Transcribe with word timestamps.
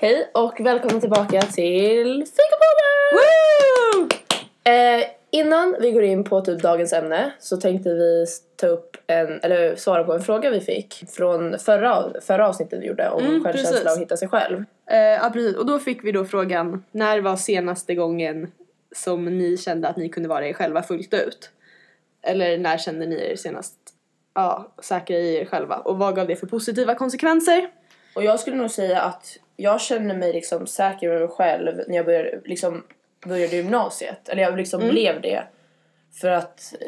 Hej 0.00 0.30
och 0.34 0.60
välkomna 0.60 1.00
tillbaka 1.00 1.42
till 1.42 2.24
Fikapodden! 2.26 4.08
Eh, 4.64 5.06
innan 5.30 5.76
vi 5.80 5.92
går 5.92 6.02
in 6.02 6.24
på 6.24 6.40
typ 6.40 6.62
dagens 6.62 6.92
ämne 6.92 7.32
så 7.38 7.56
tänkte 7.56 7.94
vi 7.94 8.26
ta 8.56 8.66
upp 8.66 8.96
en, 9.06 9.40
eller 9.42 9.76
svara 9.76 10.04
på 10.04 10.12
en 10.12 10.20
fråga 10.20 10.50
vi 10.50 10.60
fick 10.60 11.04
från 11.08 11.58
förra, 11.58 12.20
förra 12.20 12.48
avsnittet 12.48 12.82
vi 12.82 12.86
gjorde 12.86 13.10
om 13.10 13.24
Mm, 13.24 13.44
självkänsla 13.44 13.78
precis. 13.78 13.96
och 13.96 14.02
hitta 14.02 14.16
sig 14.16 14.28
själv. 14.28 14.64
Eh, 14.90 14.98
ja 14.98 15.30
precis, 15.32 15.56
och 15.56 15.66
då 15.66 15.78
fick 15.78 16.04
vi 16.04 16.12
då 16.12 16.24
frågan 16.24 16.84
när 16.90 17.20
var 17.20 17.36
senaste 17.36 17.94
gången 17.94 18.52
som 18.96 19.24
ni 19.24 19.56
kände 19.56 19.88
att 19.88 19.96
ni 19.96 20.08
kunde 20.08 20.28
vara 20.28 20.48
er 20.48 20.52
själva 20.52 20.82
fullt 20.82 21.14
ut? 21.14 21.50
Eller 22.22 22.58
när 22.58 22.78
kände 22.78 23.06
ni 23.06 23.30
er 23.32 23.36
senast 23.36 23.74
ja, 24.34 24.72
säkra 24.82 25.16
i 25.16 25.36
er 25.36 25.44
själva? 25.44 25.76
Och 25.76 25.98
vad 25.98 26.16
gav 26.16 26.26
det 26.26 26.36
för 26.36 26.46
positiva 26.46 26.94
konsekvenser? 26.94 27.70
Och 28.14 28.24
jag 28.24 28.40
skulle 28.40 28.56
nog 28.56 28.70
säga 28.70 29.00
att 29.00 29.38
jag 29.60 29.80
känner 29.80 30.14
mig 30.16 30.32
liksom 30.32 30.66
säker 30.66 31.08
med 31.08 31.18
mig 31.20 31.28
själv 31.28 31.80
när 31.88 31.96
jag 31.96 32.06
började, 32.06 32.40
liksom, 32.44 32.84
började 33.26 33.56
gymnasiet. 33.56 34.28
Eller 34.28 34.42
jag 34.42 34.56
liksom 34.56 34.80
Mm. 34.80 34.92
blev 34.92 35.20
det. 35.20 35.42
För 36.20 36.28
att 36.30 36.74
eh, 36.80 36.86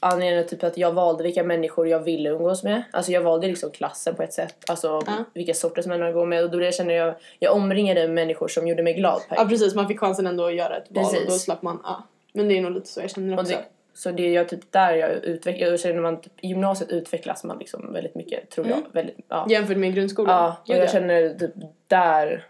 anledningen 0.00 0.46
typ 0.46 0.64
att 0.64 0.78
jag 0.78 0.92
valde 0.92 1.22
vilka 1.22 1.42
människor 1.44 1.88
jag 1.88 2.00
ville 2.00 2.28
umgås 2.30 2.62
med. 2.64 2.82
Alltså 2.92 3.12
jag 3.12 3.20
valde 3.20 3.46
liksom 3.46 3.70
klassen 3.70 4.14
på 4.14 4.22
ett 4.22 4.32
sätt. 4.32 4.56
Alltså 4.70 5.02
Ja. 5.06 5.24
vilka 5.34 5.54
sorters 5.54 5.86
människor 5.86 6.06
jag 6.06 6.14
går 6.14 6.26
med. 6.26 6.44
Och 6.44 6.50
då 6.50 6.70
känner 6.70 6.94
jag, 6.94 7.14
jag 7.38 7.54
omringade 7.56 8.08
människor 8.08 8.48
som 8.48 8.68
gjorde 8.68 8.82
mig 8.82 8.94
glad. 8.94 9.22
Ja 9.30 9.46
precis, 9.48 9.74
man 9.74 9.88
fick 9.88 10.00
chansen 10.00 10.26
ändå 10.26 10.44
att 10.46 10.54
göra 10.54 10.76
ett 10.76 10.86
val 10.90 11.04
och 11.04 11.10
Precis. 11.10 11.28
då 11.28 11.34
slapp 11.34 11.62
man, 11.62 11.80
ja. 11.84 12.02
Men 12.32 12.48
det 12.48 12.58
är 12.58 12.62
nog 12.62 12.72
lite 12.72 12.88
så 12.88 13.00
jag 13.00 13.10
känner 13.10 13.34
Och 13.34 13.40
också. 13.40 13.52
det, 13.54 13.64
så 13.94 14.10
det 14.10 14.22
är 14.22 14.32
jag 14.32 14.48
typ 14.48 14.72
där 14.72 14.94
jag 14.94 15.10
utvecklas. 15.10 15.70
Jag 15.70 15.80
känner 15.80 16.00
man 16.00 16.20
typ, 16.20 16.32
i 16.40 16.48
gymnasiet 16.48 16.90
utvecklas 16.90 17.44
man 17.44 17.58
liksom 17.58 17.92
väldigt 17.92 18.14
mycket 18.14 18.50
tror 18.50 18.66
jag. 18.66 18.78
Mm. 18.78 18.90
Väldigt, 18.92 19.16
ja. 19.28 19.46
Jämfört 19.50 19.76
med 19.76 19.94
grundskolan. 19.94 20.34
Ja, 20.36 20.56
och 20.62 20.68
jag 20.80 20.84
ja. 20.84 20.86
känner 20.92 21.34
typ 21.34 21.50
där, 21.86 22.46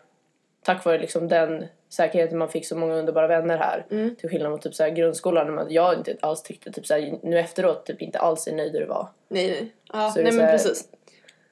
tack 0.65 0.85
vare 0.85 0.99
liksom 0.99 1.29
den 1.29 1.65
säkerheten 1.89 2.39
man 2.39 2.49
fick 2.49 2.67
så 2.67 2.77
många 2.77 2.95
underbara 2.95 3.27
vänner 3.27 3.59
här. 3.59 3.87
Mm. 3.91 4.17
Till 4.17 4.29
skillnad 4.31 4.51
mot 4.53 4.63
typ 4.63 4.75
så 4.75 4.83
här 4.83 4.91
grundskolan 4.91 5.47
när 5.47 5.53
man, 5.55 5.67
jag 5.73 5.95
inte 5.99 6.17
alls 6.21 6.43
tyckte 6.43 6.73
typ 6.73 6.87
så 6.87 6.95
här, 6.95 7.19
nu 7.23 7.39
efteråt 7.39 7.87
typ 7.87 8.03
inte 8.03 8.19
alls 8.19 8.47
är 8.49 8.53
nöjd 8.55 8.73
hur 8.73 8.81
det 8.81 8.87
var. 8.87 9.09
Nej 9.29 9.47
nej. 9.51 9.73
Ja, 9.93 10.11
Så 10.11 10.23
nej 10.23 10.33
men 10.33 10.45
här- 10.45 10.53
precis. 10.53 10.89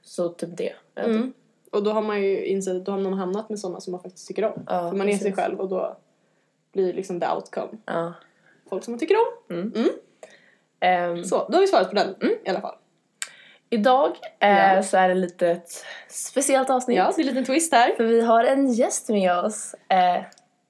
Så 0.03 0.29
typ 0.29 0.57
det. 0.57 0.73
Jag 0.95 1.05
Mm. 1.05 1.23
typ- 1.23 1.35
Och 1.75 1.83
då 1.83 1.91
har 1.91 2.03
man 2.03 2.23
ju 2.23 2.47
insett 2.47 2.77
att 2.77 2.85
då 2.85 2.93
har 2.93 2.99
man 2.99 3.13
hamnat 3.15 3.49
med 3.49 3.59
sådana 3.59 3.81
som 3.81 3.93
man 3.93 4.03
faktiskt 4.03 4.29
tycker 4.29 4.45
om. 4.45 4.63
Ja, 4.69 4.91
För 4.91 4.97
man 4.97 5.09
är 5.09 5.17
sig 5.17 5.33
själv 5.33 5.61
och 5.61 5.69
då 5.69 5.97
blir 6.73 6.93
liksom 6.93 7.21
the 7.21 7.27
outcome. 7.29 7.69
Ja. 7.87 8.13
Folk 8.71 8.85
som 8.85 8.93
man 8.93 8.99
tycker 8.99 9.15
om. 9.17 9.89
Ehm, 10.81 11.25
Så, 11.25 11.47
då 11.49 11.55
har 11.57 11.61
vi 11.61 11.67
svarat 11.67 11.89
på 11.89 11.95
den 11.95 12.15
Mm. 12.23 12.35
i 12.45 12.49
alla 12.51 12.61
fall. 12.61 12.75
idag 13.71 14.17
eh, 14.41 14.75
Ja. 14.75 14.83
så 14.83 14.97
är 14.97 15.09
det 15.09 15.15
lite 15.15 15.49
ett 15.49 15.85
speciellt 16.09 16.71
avsnitt. 16.71 16.97
Ja, 16.97 17.13
det 17.17 17.23
är 17.23 17.23
en 17.23 17.27
liten 17.35 17.45
twist 17.45 17.73
här. 17.73 17.95
För 17.97 18.05
vi 18.05 18.21
har 18.21 18.45
en 18.45 18.73
gäst 18.73 19.09
med 19.09 19.33
oss. 19.39 19.75
Eh, 19.89 20.23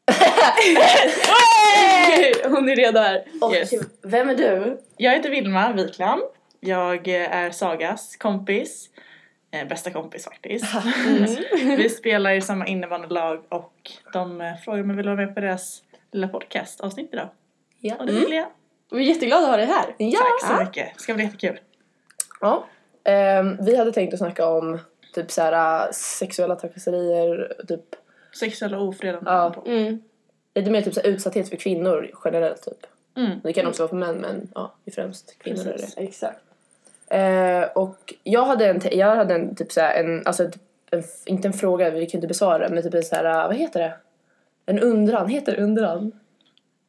Hon 2.50 2.68
är 2.68 2.76
redo 2.76 2.98
här. 2.98 3.24
och 3.40 3.52
Yes. 3.54 3.70
vem 4.02 4.28
är 4.28 4.34
du? 4.34 4.80
Jag 4.96 5.12
heter 5.12 5.30
Vilma 5.30 5.72
Wikland. 5.72 6.22
Jag 6.60 7.08
eh, 7.08 7.36
är 7.36 7.50
Sagas 7.50 8.16
kompis. 8.16 8.90
Eh, 9.50 9.68
bästa 9.68 9.90
kompis 9.90 10.24
faktiskt. 10.24 10.64
Vi 11.76 11.88
spelar 11.88 12.32
i 12.32 12.40
samma 12.40 12.66
innebandylag 12.66 13.44
och 13.48 13.72
de 14.12 14.40
eh, 14.40 14.56
frågar 14.64 14.80
om 14.82 14.90
jag 14.90 14.96
vill 14.96 15.06
vara 15.06 15.16
med 15.16 15.34
på 15.34 15.40
deras 15.40 15.82
lilla 16.12 16.28
podcastavsnitt 16.28 17.10
idag. 17.12 17.28
Ja. 17.80 17.94
Och 17.98 18.06
det 18.06 18.12
vill 18.12 18.32
jag. 18.32 18.46
Vi 18.90 18.96
är 19.10 19.14
jätteglada 19.14 19.42
att 19.44 19.50
ha 19.50 19.56
dig 19.56 19.66
här. 19.66 19.94
Ja. 19.98 20.20
Tack 20.40 20.50
så 20.56 20.64
mycket. 20.64 20.94
Det 20.96 21.00
ska 21.02 21.14
bli 21.14 21.24
jättekul. 21.24 21.60
Ja. 22.40 22.64
Ehm, 23.04 23.56
vi 23.60 23.76
hade 23.76 23.92
tänkt 23.92 24.12
att 24.12 24.18
snacka 24.18 24.46
om 24.48 24.78
typ 25.14 25.30
så 25.30 25.42
här 25.42 25.82
äh, 25.86 25.90
sexuella 25.92 26.56
trakasserier, 26.56 27.52
typ 27.68 27.80
Sexuella 28.40 28.78
ofredanden. 28.80 29.34
Ja. 29.34 29.50
på. 29.50 29.70
Mm. 29.70 30.02
lite 30.54 30.70
mer 30.70 30.82
typ 30.82 30.94
så 30.94 31.00
här, 31.00 31.08
utsatthet 31.08 31.48
för 31.48 31.56
kvinnor 31.56 32.10
generellt 32.24 32.62
typ. 32.62 32.86
Mm. 33.16 33.40
Det 33.42 33.52
kan 33.52 33.66
också 33.66 33.82
vara 33.82 33.88
för 33.88 33.96
män 33.96 34.16
men 34.16 34.48
ja, 34.54 34.74
det 34.84 34.90
är 34.90 34.94
främst 34.94 35.38
kvinnor 35.38 35.60
är 35.66 35.72
Precis, 35.72 35.94
det. 35.94 36.00
exakt. 36.02 36.40
Eh, 37.06 37.62
och 37.74 38.14
jag 38.22 38.44
hade 38.44 38.66
en, 38.66 38.80
jag 38.92 39.16
hade 39.16 39.34
en 39.34 39.54
typ 39.54 39.72
så 39.72 39.80
här, 39.80 40.04
en, 40.04 40.22
alltså 40.26 40.50
typ 40.50 40.62
en, 40.90 40.98
f- 40.98 41.22
inte 41.24 41.48
en 41.48 41.52
fråga, 41.54 41.90
vi 41.90 42.06
kan 42.06 42.18
inte 42.18 42.28
besvara 42.28 42.68
men 42.68 42.82
typ 42.82 42.94
en 42.94 43.02
så 43.02 43.16
här, 43.16 43.24
äh, 43.24 43.46
vad 43.46 43.56
heter 43.56 43.80
det? 43.80 43.92
En 44.66 44.78
undran, 44.78 45.28
heter 45.28 45.56
det 45.56 45.62
undran? 45.62 46.12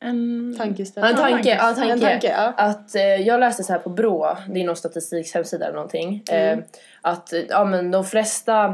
En... 0.01 0.53
Ja, 0.57 0.63
en 0.63 0.69
Tankeställare. 0.69 1.17
tanke, 1.17 1.49
ja, 1.49 1.69
en 1.69 1.75
tanke. 1.75 1.91
En 1.91 1.99
tanke, 1.99 2.27
ja. 2.27 2.53
Att 2.57 2.95
eh, 2.95 3.03
jag 3.03 3.39
läste 3.39 3.63
så 3.63 3.73
här 3.73 3.79
på 3.79 3.89
Brå, 3.89 4.37
det 4.49 4.59
är 4.61 4.65
någon 4.65 4.75
statistiks 4.75 5.33
hemsida 5.33 5.65
eller 5.65 5.75
någonting. 5.75 6.23
Eh, 6.31 6.59
att 7.01 7.33
eh, 7.33 7.41
ja, 7.49 7.65
men 7.65 7.91
de 7.91 8.05
flesta 8.05 8.65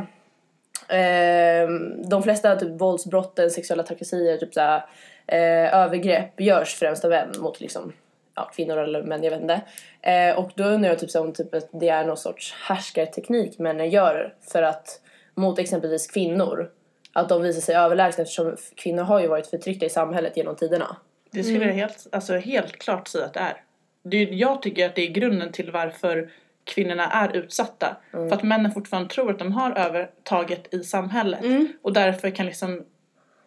eh, 0.87 1.69
de 2.09 2.23
flesta 2.23 2.55
typ 2.55 2.81
våldsbrotten, 2.81 3.51
sexuella 3.51 3.83
trakasserier, 3.83 4.37
typ 4.37 4.53
så 4.53 4.59
här, 4.59 4.85
eh, 5.27 5.75
övergrepp 5.75 6.41
görs 6.41 6.75
främst 6.75 7.05
av 7.05 7.09
män 7.09 7.29
mot 7.39 7.59
liksom 7.59 7.93
ja, 8.35 8.51
kvinnor 8.55 8.77
eller 8.77 9.03
män, 9.03 9.23
jag 9.23 9.31
vet 9.31 9.41
inte. 9.41 9.61
Eh, 10.01 10.39
och 10.39 10.51
då 10.55 10.63
undrar 10.63 10.89
jag 10.89 10.99
typ 10.99 11.11
så 11.11 11.19
här, 11.19 11.25
om 11.25 11.33
typ 11.33 11.55
att 11.55 11.69
det 11.71 11.89
är 11.89 12.05
någon 12.05 12.17
sorts 12.17 12.53
härskarteknik 12.53 13.59
männen 13.59 13.89
gör 13.89 14.33
för 14.41 14.63
att 14.63 15.01
mot 15.35 15.59
exempelvis 15.59 16.07
kvinnor 16.07 16.69
att 17.13 17.29
de 17.29 17.41
visar 17.41 17.61
sig 17.61 17.75
överlägsna 17.75 18.21
eftersom 18.21 18.57
kvinnor 18.75 19.03
har 19.03 19.19
ju 19.19 19.27
varit 19.27 19.47
förtryckta 19.47 19.85
i 19.85 19.89
samhället 19.89 20.37
genom 20.37 20.55
tiderna. 20.55 20.97
Det 21.35 21.43
skulle 21.43 21.65
jag 21.65 21.73
helt, 21.73 22.07
alltså, 22.11 22.33
helt 22.37 22.77
klart 22.79 23.07
säga 23.07 23.25
att 23.25 23.33
det 23.33 23.39
är. 23.39 23.63
det. 24.03 24.17
är- 24.17 24.33
Jag 24.33 24.61
tycker 24.61 24.85
att 24.85 24.95
det 24.95 25.01
är 25.01 25.11
grunden 25.11 25.51
till 25.51 25.71
varför 25.71 26.31
kvinnorna 26.63 27.05
är 27.11 27.35
utsatta. 27.35 27.97
För 28.11 28.31
att 28.33 28.43
männen 28.43 28.71
fortfarande 28.71 29.09
tror 29.09 29.31
att 29.31 29.39
de 29.39 29.51
har 29.51 29.71
övertaget 29.71 30.73
i 30.73 30.83
samhället. 30.83 31.43
Mm. 31.43 31.67
Och 31.81 31.93
därför 31.93 32.29
kan 32.29 32.45
liksom 32.45 32.83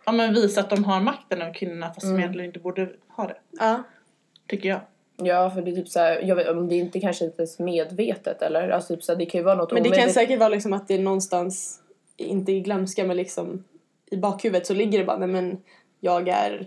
ja, 0.07 0.13
men 0.13 0.35
visa 0.35 0.61
att 0.61 0.71
de 0.71 0.85
har 0.85 1.01
makten 1.01 1.43
över 1.43 1.55
kvinnorna 1.55 1.87
fast 1.95 2.07
de 2.07 2.19
egentligen 2.19 2.47
inte 2.47 2.59
borde 2.61 2.89
ha 3.09 3.27
det. 3.27 3.37
Ja. 3.59 3.83
Tycker 4.47 4.69
jag. 4.69 4.81
Ja, 5.23 5.51
för 5.51 5.63
det 5.63 5.71
är 5.71 5.75
typ 5.75 5.89
såhär, 5.89 6.23
jag 6.23 6.37
vet 6.37 6.49
om 6.49 6.69
det 6.69 6.75
är 6.75 6.79
inte 6.81 7.01
kanske 7.01 7.25
inte 7.25 7.37
ens 7.43 7.59
medvetet 7.59 8.43
eller 8.43 8.69
alltså 8.69 8.95
typ 8.95 9.05
såhär, 9.05 9.19
det 9.19 9.27
kan 9.27 9.39
ju 9.41 9.45
vara 9.45 9.55
något 9.55 9.73
Men 9.73 9.83
det 9.83 9.89
kan 9.89 9.93
omedvetet. 9.95 10.15
säkert 10.15 10.39
vara 10.41 10.49
liksom 10.49 10.73
att 10.73 10.89
det 10.89 10.95
är 10.95 10.99
någonstans, 10.99 11.81
inte 12.17 12.53
i 12.53 12.61
glömska 12.61 13.05
men 13.05 13.17
liksom 13.17 13.65
i 14.11 14.17
bakhuvudet 14.17 14.67
så 14.67 14.75
ligger 14.75 14.99
det 14.99 15.05
bara, 15.05 15.19
nej 15.19 15.29
men 15.29 15.63
jag 16.01 16.29
är 16.29 16.67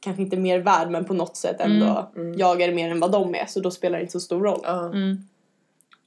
kanske 0.00 0.22
inte 0.22 0.36
mer 0.36 0.58
värd 0.58 0.90
men 0.90 1.04
på 1.04 1.14
något 1.14 1.36
sätt 1.36 1.60
ändå, 1.60 2.10
jag 2.36 2.62
är 2.62 2.72
mer 2.74 2.90
än 2.90 3.00
vad 3.00 3.12
de 3.12 3.34
är 3.34 3.46
så 3.46 3.60
då 3.60 3.70
spelar 3.70 3.98
det 3.98 4.02
inte 4.02 4.12
så 4.12 4.20
stor 4.20 4.44
roll. 4.44 4.64
Mm. 4.66 5.16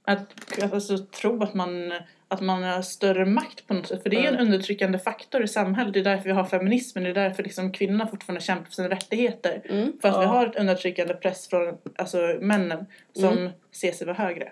Att, 0.05 0.19
att 0.63 0.73
alltså, 0.73 0.97
tro 0.97 1.43
att 1.43 1.53
man, 1.53 1.93
att 2.27 2.41
man 2.41 2.63
har 2.63 2.81
större 2.81 3.25
makt 3.25 3.67
på 3.67 3.73
något 3.73 3.87
sätt. 3.87 4.03
För 4.03 4.09
det 4.09 4.25
är 4.25 4.33
en 4.33 4.39
undertryckande 4.39 4.99
faktor 4.99 5.43
i 5.43 5.47
samhället. 5.47 5.93
Det 5.93 5.99
är 5.99 6.03
därför 6.03 6.23
vi 6.25 6.31
har 6.31 6.43
feminismen. 6.43 7.03
Det 7.03 7.09
är 7.09 7.13
därför 7.13 7.43
liksom 7.43 7.71
kvinnorna 7.71 8.07
fortfarande 8.07 8.41
kämpar 8.41 8.65
för 8.65 8.71
sina 8.71 8.89
rättigheter. 8.89 9.61
Mm. 9.69 9.93
För 10.01 10.09
att 10.09 10.21
vi 10.21 10.25
har 10.25 10.47
ett 10.47 10.55
undertryckande 10.55 11.13
press 11.13 11.47
från 11.47 11.77
alltså, 11.95 12.17
männen 12.41 12.85
som 13.13 13.49
ser 13.71 13.91
sig 13.91 14.07
vara 14.07 14.17
högre. 14.17 14.51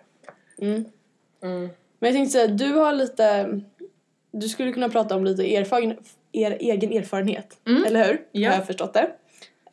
Mm. 0.61 0.85
Mm. 1.43 1.69
Men 1.99 2.07
jag 2.09 2.13
tänkte 2.13 2.31
säga, 2.31 2.47
du 2.47 2.73
har 2.73 2.93
lite, 2.93 3.59
du 4.31 4.49
skulle 4.49 4.71
kunna 4.73 4.89
prata 4.89 5.15
om 5.15 5.25
lite 5.25 5.55
erfaren, 5.55 5.97
er 6.31 6.57
egen 6.59 6.91
erfarenhet, 6.91 7.57
Mm. 7.67 7.83
eller 7.85 8.05
hur? 8.07 8.21
Ja. 8.31 8.49
Har 8.49 8.57
jag 8.57 8.67
förstått 8.67 8.93
det. 8.93 9.11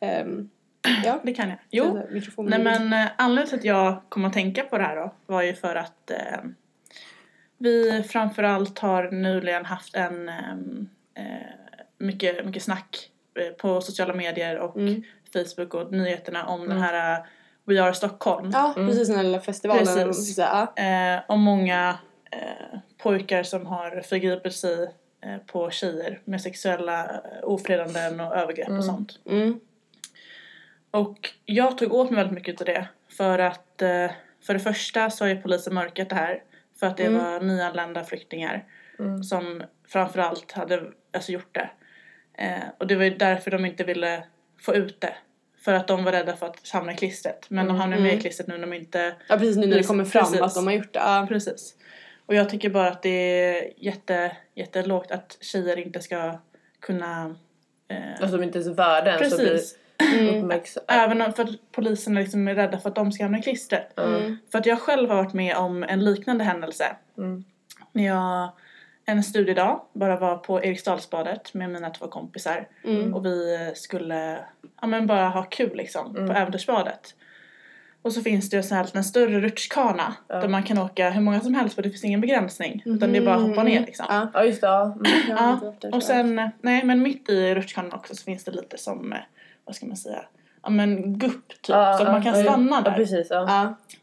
Um, 0.01 0.49
ja. 1.05 1.19
Det 1.23 1.33
kan 1.33 1.49
jag. 1.49 1.57
Jo. 1.71 2.01
Nej 2.37 2.59
men 2.59 2.93
eh, 2.93 3.07
anledningen 3.17 3.47
till 3.49 3.57
att 3.59 3.75
jag 3.77 4.01
kom 4.09 4.25
att 4.25 4.33
tänka 4.33 4.63
på 4.63 4.77
det 4.77 4.83
här 4.83 4.95
då 4.95 5.13
var 5.25 5.41
ju 5.41 5.53
för 5.53 5.75
att 5.75 6.11
eh, 6.11 6.17
vi 7.57 8.03
framförallt 8.09 8.79
har 8.79 9.11
nyligen 9.11 9.65
haft 9.65 9.95
en 9.95 10.29
ehm, 10.29 10.89
eh, 11.15 11.23
mycket, 11.97 12.45
mycket 12.45 12.63
snack 12.63 13.09
eh, 13.39 13.53
på 13.53 13.81
sociala 13.81 14.13
medier 14.13 14.57
och 14.57 14.77
Mm. 14.77 15.03
Facebook 15.33 15.73
och 15.73 15.91
nyheterna 15.91 16.45
om 16.45 16.69
den 16.69 16.77
här 16.81 17.13
eh, 17.19 17.25
We 17.65 17.83
Are 17.83 17.93
Stockholm. 17.93 18.49
Ja, 18.53 18.73
Mm. 18.75 18.87
precis 18.87 19.07
den 19.07 19.17
här 19.17 19.23
lilla 19.23 19.39
festivalen. 19.39 19.85
Precis. 19.85 20.37
Ja. 20.37 20.73
Eh, 20.75 21.21
om 21.27 21.41
många 21.41 21.97
eh, 22.31 22.79
pojkar 22.97 23.43
som 23.43 23.65
har 23.65 24.01
förgripit 24.01 24.55
sig 24.55 24.83
eh, 25.21 25.37
på 25.37 25.69
tjejer 25.69 26.21
med 26.25 26.41
sexuella 26.41 27.21
ofredanden 27.43 28.19
och 28.19 28.35
övergrepp 28.35 28.67
Mm. 28.67 28.79
och 28.79 28.85
sånt. 28.85 29.19
Mm. 30.93 31.05
Och 31.07 31.29
jag 31.45 31.77
tog 31.77 31.93
åt 31.93 32.09
mig 32.11 32.17
väldigt 32.17 32.33
mycket 32.35 32.61
av 32.61 32.65
det. 32.65 32.87
För 33.17 33.39
att 33.39 33.81
eh, 33.81 34.11
för 34.45 34.53
det 34.53 34.59
första 34.59 35.09
så 35.09 35.23
har 35.23 35.29
ju 35.29 35.41
polisen 35.41 35.73
mörkat 35.73 36.09
det 36.09 36.15
här. 36.15 36.43
För 36.79 36.87
att 36.87 36.97
det 36.97 37.03
Mm. 37.05 37.23
var 37.23 37.39
nyanlända 37.41 38.03
flyktingar 38.03 38.65
Mm. 38.99 39.23
som 39.23 39.63
framförallt 39.87 40.51
hade 40.51 40.83
alltså, 41.13 41.31
gjort 41.31 41.55
det. 41.55 41.69
Eh, 42.43 42.63
och 42.77 42.87
det 42.87 42.95
var 42.95 43.03
ju 43.03 43.09
därför 43.17 43.51
de 43.51 43.65
inte 43.65 43.83
ville 43.83 44.23
få 44.61 44.75
ut 44.75 45.01
det. 45.01 45.13
För 45.65 45.73
att 45.73 45.87
de 45.87 46.03
var 46.03 46.11
rädda 46.11 46.35
för 46.35 46.45
att 46.45 46.69
hamna 46.69 46.93
i 46.93 46.95
klistret. 46.95 47.45
Men 47.49 47.67
de 47.67 47.75
hamnar 47.77 47.97
med 47.97 48.05
Mm. 48.05 48.17
i 48.19 48.21
klistret 48.21 48.47
nu 48.47 48.53
när 48.57 48.61
de 48.67 48.73
inte... 48.73 49.15
ja, 49.29 49.37
precis 49.37 49.57
nu 49.57 49.67
när 49.67 49.77
det 49.77 49.83
kommer 49.83 50.05
fram 50.05 50.23
precis. 50.23 50.41
att 50.41 50.55
de 50.55 50.67
har 50.67 50.73
gjort 50.73 50.93
det. 50.93 50.99
Ja. 50.99 51.25
Precis. 51.29 51.75
Och 52.25 52.35
jag 52.35 52.49
tycker 52.49 52.69
bara 52.69 52.87
att 52.87 53.01
det 53.01 53.09
är 53.09 53.73
jätte, 53.77 54.37
jättelågt 54.55 55.11
att 55.11 55.37
tjejer 55.41 55.79
inte 55.79 56.01
ska 56.01 56.39
kunna... 56.79 57.35
Eh, 57.87 57.97
Alltså 58.11 58.37
de 58.37 58.41
är 58.41 58.43
inte 58.43 58.59
ens 58.59 58.77
värda 58.79 59.29
så 59.29 59.37
blir 59.37 59.47
precis. 59.47 59.77
Mm. 60.03 60.51
Även 60.87 61.21
om 61.21 61.33
för 61.33 61.47
polisen 61.71 62.15
liksom 62.15 62.47
är 62.47 62.55
rädda 62.55 62.79
för 62.79 62.89
att 62.89 62.95
de 62.95 63.11
ska 63.11 63.23
hamna 63.23 63.39
i 63.39 63.41
klistret. 63.41 63.99
Mm. 63.99 64.37
För 64.51 64.59
att 64.59 64.65
jag 64.65 64.79
själv 64.79 65.09
har 65.09 65.15
varit 65.17 65.33
med 65.33 65.55
om 65.55 65.83
en 65.83 66.05
liknande 66.05 66.43
händelse. 66.43 66.95
Mm. 67.17 67.43
När 67.91 68.05
jag 68.05 68.49
en 69.05 69.23
studiedag, 69.23 69.81
bara 69.93 70.17
var 70.19 70.37
på 70.37 70.63
Eriksdalsbadet 70.63 71.53
med 71.53 71.69
mina 71.69 71.89
två 71.89 72.07
kompisar. 72.07 72.67
Mm. 72.83 73.13
Och 73.13 73.25
vi 73.25 73.71
skulle 73.75 74.39
ja, 74.81 74.87
men 74.87 75.07
bara 75.07 75.29
ha 75.29 75.43
kul 75.43 75.77
liksom 75.77 76.15
Mm. 76.15 76.27
på 76.27 76.33
äventyrsbadet. 76.33 77.15
Och 78.01 78.13
så 78.13 78.21
finns 78.21 78.49
det 78.49 78.57
ju 78.57 78.75
här 78.75 78.89
en 78.93 79.03
större 79.03 79.39
rutschkana 79.41 80.13
Ja. 80.27 80.35
där 80.35 80.47
man 80.47 80.63
kan 80.63 80.77
åka 80.77 81.09
hur 81.09 81.21
många 81.21 81.41
som 81.41 81.53
helst 81.55 81.75
för 81.75 81.81
det 81.81 81.89
finns 81.89 82.03
ingen 82.03 82.21
begränsning. 82.21 82.81
Utan 82.85 83.11
det 83.11 83.17
är 83.17 83.25
bara 83.25 83.35
att 83.35 83.41
hoppa 83.41 83.63
ner 83.63 83.79
liksom. 83.85 84.05
Ja. 84.09 84.27
Ja 84.33 84.43
just 84.43 84.61
det, 84.61 84.67
ja. 84.67 84.83
Mm. 84.83 85.61
Ja, 85.81 85.89
Och 85.91 86.03
sen, 86.03 86.49
nej 86.61 86.83
men 86.83 87.01
mitt 87.01 87.29
i 87.29 87.55
rutschkanan 87.55 87.93
också 87.93 88.15
så 88.15 88.23
finns 88.23 88.43
det 88.43 88.51
lite 88.51 88.77
som, 88.77 89.15
vad 89.69 89.75
ska 89.75 89.85
man 89.85 89.97
säga, 89.97 90.23
ja 90.63 90.69
men 90.69 91.19
gupp 91.19 91.47
typ. 91.47 91.69
Ja, 91.69 91.97
så 91.97 92.03
ja, 92.03 92.11
man 92.11 92.23
kan 92.23 92.35
stanna 92.35 92.75
Ja 92.75 92.81
där. 92.81 92.95
precis. 92.97 93.31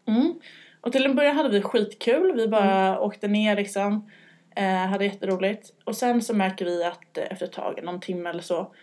Mm. 0.08 0.34
Och 0.80 0.92
till 0.92 1.04
en 1.04 1.14
början 1.14 1.36
hade 1.36 1.48
vi 1.48 1.62
skitkul. 1.62 2.32
Vi 2.36 2.48
bara 2.48 3.00
åkte 3.00 3.28
ner 3.28 3.56
liksom. 3.56 4.10
Eh, 4.56 4.86
hade 4.86 5.04
jätteroligt. 5.04 5.70
Och 5.84 5.96
sen 5.96 6.22
så 6.22 6.34
märker 6.34 6.64
vi 6.64 6.84
att 6.84 7.18
eh, 7.18 7.24
efter 7.30 7.46
ett 7.46 7.52
tag, 7.52 7.80
någon 7.82 8.00
timme 8.00 8.30
eller 8.30 8.42
så, 8.42 8.74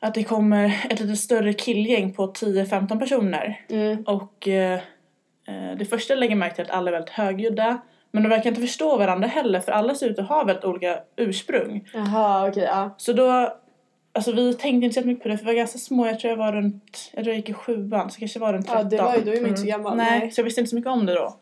att 0.00 0.14
det 0.14 0.24
kommer 0.24 0.86
ett 0.90 1.00
lite 1.00 1.16
större 1.16 1.52
killgäng 1.52 2.12
på 2.12 2.32
10-15 2.32 2.98
personer. 2.98 3.60
Mm. 3.68 4.02
Och 4.02 4.48
eh, 4.48 4.80
eh, 5.48 5.76
det 5.78 5.84
första 5.84 6.12
jag 6.12 6.20
lägger 6.20 6.36
märke 6.36 6.54
till 6.54 6.64
är 6.64 6.68
att 6.68 6.76
alla 6.76 6.90
är 6.90 6.92
väldigt 6.92 7.10
högljudda. 7.10 7.80
Men 8.10 8.22
de 8.22 8.28
verkar 8.28 8.50
inte 8.50 8.60
förstå 8.60 8.96
varandra 8.96 9.28
heller 9.28 9.60
för 9.60 9.72
alla 9.72 9.94
ser 9.94 10.08
ut 10.08 10.18
att 10.18 10.28
ha 10.28 10.44
väldigt 10.44 10.64
olika 10.64 10.98
ursprung. 11.16 11.88
Jaha 11.94 12.48
okej 12.48 12.62
ja. 12.62 12.94
Så 12.96 13.12
då, 13.12 13.56
alltså 14.14 14.32
vi 14.32 14.54
tänkte 14.54 14.84
inte 14.86 15.00
så 15.00 15.06
mycket 15.06 15.22
på 15.22 15.28
det 15.28 15.38
för 15.38 15.44
vi 15.44 15.50
var 15.50 15.56
ganska 15.56 15.78
små. 15.78 16.06
Jag 16.06 16.20
tror 16.20 16.30
jag 16.30 16.36
var 16.38 16.52
runt, 16.52 17.10
jag 17.12 17.24
tror 17.24 17.32
jag 17.32 17.36
gick 17.36 17.48
i 17.48 17.54
sjuan 17.54 18.10
så 18.10 18.18
kanske 18.18 18.38
jag 18.38 18.46
var 18.46 18.52
runt 18.52 18.66
13. 18.66 18.82
Ja 18.82 18.88
det 18.88 19.02
var 19.02 19.14
ju, 19.16 19.20
då 19.24 19.30
är 19.30 19.40
man 19.40 19.48
inte 19.48 19.60
så 19.60 19.66
gammal. 19.66 19.96
Nej, 19.96 20.30
så 20.30 20.40
jag 20.40 20.44
visste 20.44 20.60
inte 20.60 20.70
så 20.70 20.76
mycket 20.76 20.90
om 20.90 21.06
det 21.06 21.14
då. 21.14 21.36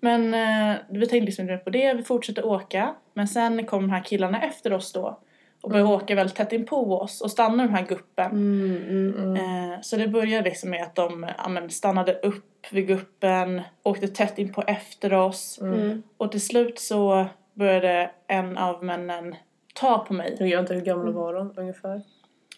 Men 0.00 0.34
eh, 0.34 0.76
vi 0.88 1.06
tänkte 1.06 1.26
liksom 1.26 1.50
inte 1.50 1.64
på 1.64 1.70
det, 1.70 1.94
vi 1.94 2.02
fortsatte 2.02 2.42
åka. 2.42 2.94
Men 3.14 3.28
sen 3.28 3.66
kom 3.66 3.82
de 3.82 3.90
här 3.90 4.04
killarna 4.04 4.42
efter 4.42 4.72
oss 4.72 4.92
då 4.92 5.18
och 5.62 5.70
började 5.70 5.90
åka 5.90 6.14
väldigt 6.14 6.36
tätt 6.36 6.52
in 6.52 6.66
på 6.66 7.00
oss 7.00 7.20
och 7.20 7.30
stannade 7.30 7.62
den 7.62 7.74
här 7.74 7.86
guppen. 7.86 8.30
Mm, 8.30 8.76
mm. 8.88 9.36
Mm. 9.36 9.72
Eh, 9.72 9.80
så 9.80 9.96
det 9.96 10.08
började 10.08 10.48
liksom 10.48 10.70
med 10.70 10.82
att 10.82 10.94
de 10.94 11.26
ja, 11.38 11.48
men, 11.48 11.70
stannade 11.70 12.14
upp 12.14 12.66
vid 12.70 12.86
guppen, 12.86 13.62
åkte 13.82 14.08
tätt 14.08 14.38
in 14.38 14.52
på 14.52 14.62
efter 14.62 15.12
oss 15.12 15.58
Mm. 15.62 16.02
och 16.16 16.30
till 16.30 16.46
slut 16.46 16.78
så 16.78 17.26
började 17.54 18.10
en 18.26 18.58
av 18.58 18.84
männen 18.84 19.34
ta 19.74 19.98
på 19.98 20.14
mig. 20.14 20.36
Jag 20.38 20.46
vet 20.46 20.60
inte 20.60 20.74
hur 20.74 20.80
gamla 20.80 21.10
var 21.10 21.34
de 21.34 21.52
ungefär. 21.56 22.02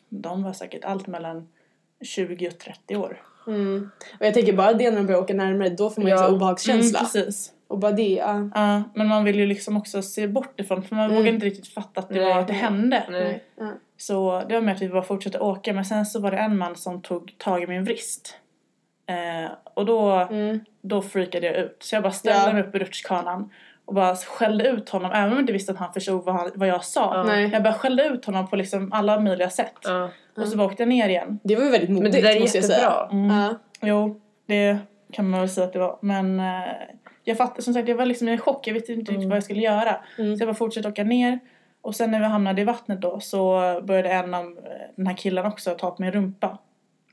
De 0.09 0.43
var 0.43 0.53
säkert 0.53 0.85
allt 0.85 1.07
mellan 1.07 1.49
20 2.01 2.49
och 2.49 2.59
30 2.59 2.97
år. 2.97 3.23
Mm. 3.47 3.91
Och 4.21 4.27
jag 4.27 4.35
tänker 4.35 4.53
bara 4.53 4.73
det 4.73 4.91
när 4.91 4.97
de 4.97 5.07
börjar 5.07 5.21
åka 5.21 5.35
närmare, 5.35 5.69
då 5.69 5.91
får 5.91 6.03
man 6.03 6.11
ju 6.11 6.17
Ja. 6.17 6.27
så 6.27 6.35
obehagskänsla. 6.35 6.99
Mm, 6.99 7.11
precis. 7.13 7.53
och 7.69 7.79
bara 7.79 7.93
det, 7.93 8.09
ja. 8.15 8.51
Ja, 8.55 8.83
men 8.95 9.07
man 9.07 9.25
vill 9.25 9.39
ju 9.39 9.47
liksom 9.47 9.77
också 9.77 10.03
se 10.03 10.29
bort 10.29 10.61
ifrån 10.61 10.83
för 10.83 10.97
man 10.97 11.05
Mm. 11.05 11.17
vågar 11.17 11.33
inte 11.33 11.47
riktigt 11.47 11.69
fatta 11.69 12.01
att 12.01 12.09
det 12.09 12.15
Nej. 12.15 12.25
var 12.35 12.41
att 12.41 12.47
det 12.47 12.53
hände. 12.53 13.05
Nej. 13.11 13.45
ja. 13.57 13.73
Så 13.97 14.43
det 14.49 14.55
var 14.55 14.61
med 14.61 14.75
att 14.75 14.83
vi 14.83 14.89
bara 14.89 15.03
fortsatte 15.03 15.39
åka 15.39 15.73
men 15.73 15.85
sen 15.85 16.07
så 16.07 16.21
var 16.21 16.31
det 16.31 16.37
en 16.37 16.57
man 16.59 16.77
som 16.77 17.03
tog 17.03 17.35
tag 17.39 17.63
i 17.63 17.67
min 17.67 17.85
vrist. 17.85 18.37
Eh, 19.07 19.51
och 19.75 19.87
då, 19.87 20.11
Mm. 20.13 20.61
då 20.83 21.03
freakade 21.03 21.47
jag 21.47 21.57
ut. 21.57 21.77
Så 21.81 21.95
jag 21.97 22.03
bara 22.03 22.13
ställde 22.13 22.47
Ja. 22.47 22.53
mig 22.53 22.63
upp 22.63 22.75
i 22.75 22.79
rutschkanan 22.79 23.51
och 23.87 23.95
bara 23.95 24.17
skällde 24.17 24.69
ut 24.69 24.89
honom 24.89 25.11
även 25.13 25.25
om 25.25 25.33
jag 25.33 25.43
inte 25.43 25.53
visste 25.53 25.73
att 25.73 25.79
han 25.79 25.93
förstod 25.93 26.25
vad, 26.25 26.35
han, 26.35 26.51
vad 26.55 26.69
jag 26.69 26.85
sa. 26.85 27.23
Nej. 27.27 27.51
Jag 27.53 27.63
bara 27.63 27.75
skällde 27.75 28.05
ut 28.05 28.25
honom 28.25 28.47
på 28.51 28.57
liksom 28.57 28.93
alla 28.93 29.21
möjliga 29.21 29.51
sätt. 29.51 29.73
Ja. 29.85 30.11
Och 30.37 30.49
så 30.49 30.57
bara 30.57 30.67
åkte 30.67 30.83
jag 30.83 30.89
ner 30.89 31.09
igen. 31.09 31.41
Det 31.45 31.57
var 31.57 31.65
ju 31.65 31.71
väldigt 31.71 31.91
modigt 31.91 32.03
Men 32.03 32.13
det 32.23 32.29
där 32.29 32.37
är 32.37 32.41
måste 32.41 32.59
jag 32.59 32.65
säga. 32.65 32.79
jättebra. 32.79 33.09
Mm. 33.13 33.37
Ja. 33.37 33.55
Jo, 33.83 34.21
det 34.47 34.79
kan 35.13 35.31
man 35.31 35.41
väl 35.41 35.49
säga 35.49 35.67
att 35.67 35.73
det 35.73 35.79
var. 35.79 35.99
Men 36.03 36.41
eh, 36.41 36.63
jag 37.25 37.37
fattade 37.37 37.63
som 37.63 37.75
sagt, 37.75 37.89
jag 37.89 37.97
var 37.97 38.07
liksom 38.07 38.29
i 38.29 38.39
chock. 38.39 38.67
Jag 38.67 38.75
visste 38.75 38.93
inte 38.93 39.01
riktigt 39.01 39.17
Mm. 39.17 39.29
vad 39.29 39.37
jag 39.37 39.45
skulle 39.45 39.61
göra. 39.61 39.97
Mm. 40.19 40.37
Så 40.37 40.43
jag 40.43 40.49
bara 40.49 40.55
fortsatte 40.55 40.89
åka 40.89 41.05
ner. 41.05 41.39
Och 41.83 41.95
sen 41.95 42.11
när 42.11 42.19
vi 42.21 42.25
hamnade 42.27 42.63
i 42.63 42.65
vattnet 42.65 43.01
då 43.01 43.21
så 43.21 43.61
började 43.85 44.11
en 44.11 44.35
av 44.35 44.45
eh, 44.45 44.53
den 44.97 45.07
här 45.07 45.15
killen 45.17 45.47
också 45.47 45.71
ta 45.75 45.91
på 45.91 46.03
min 46.03 46.13
rumpa. 46.13 46.59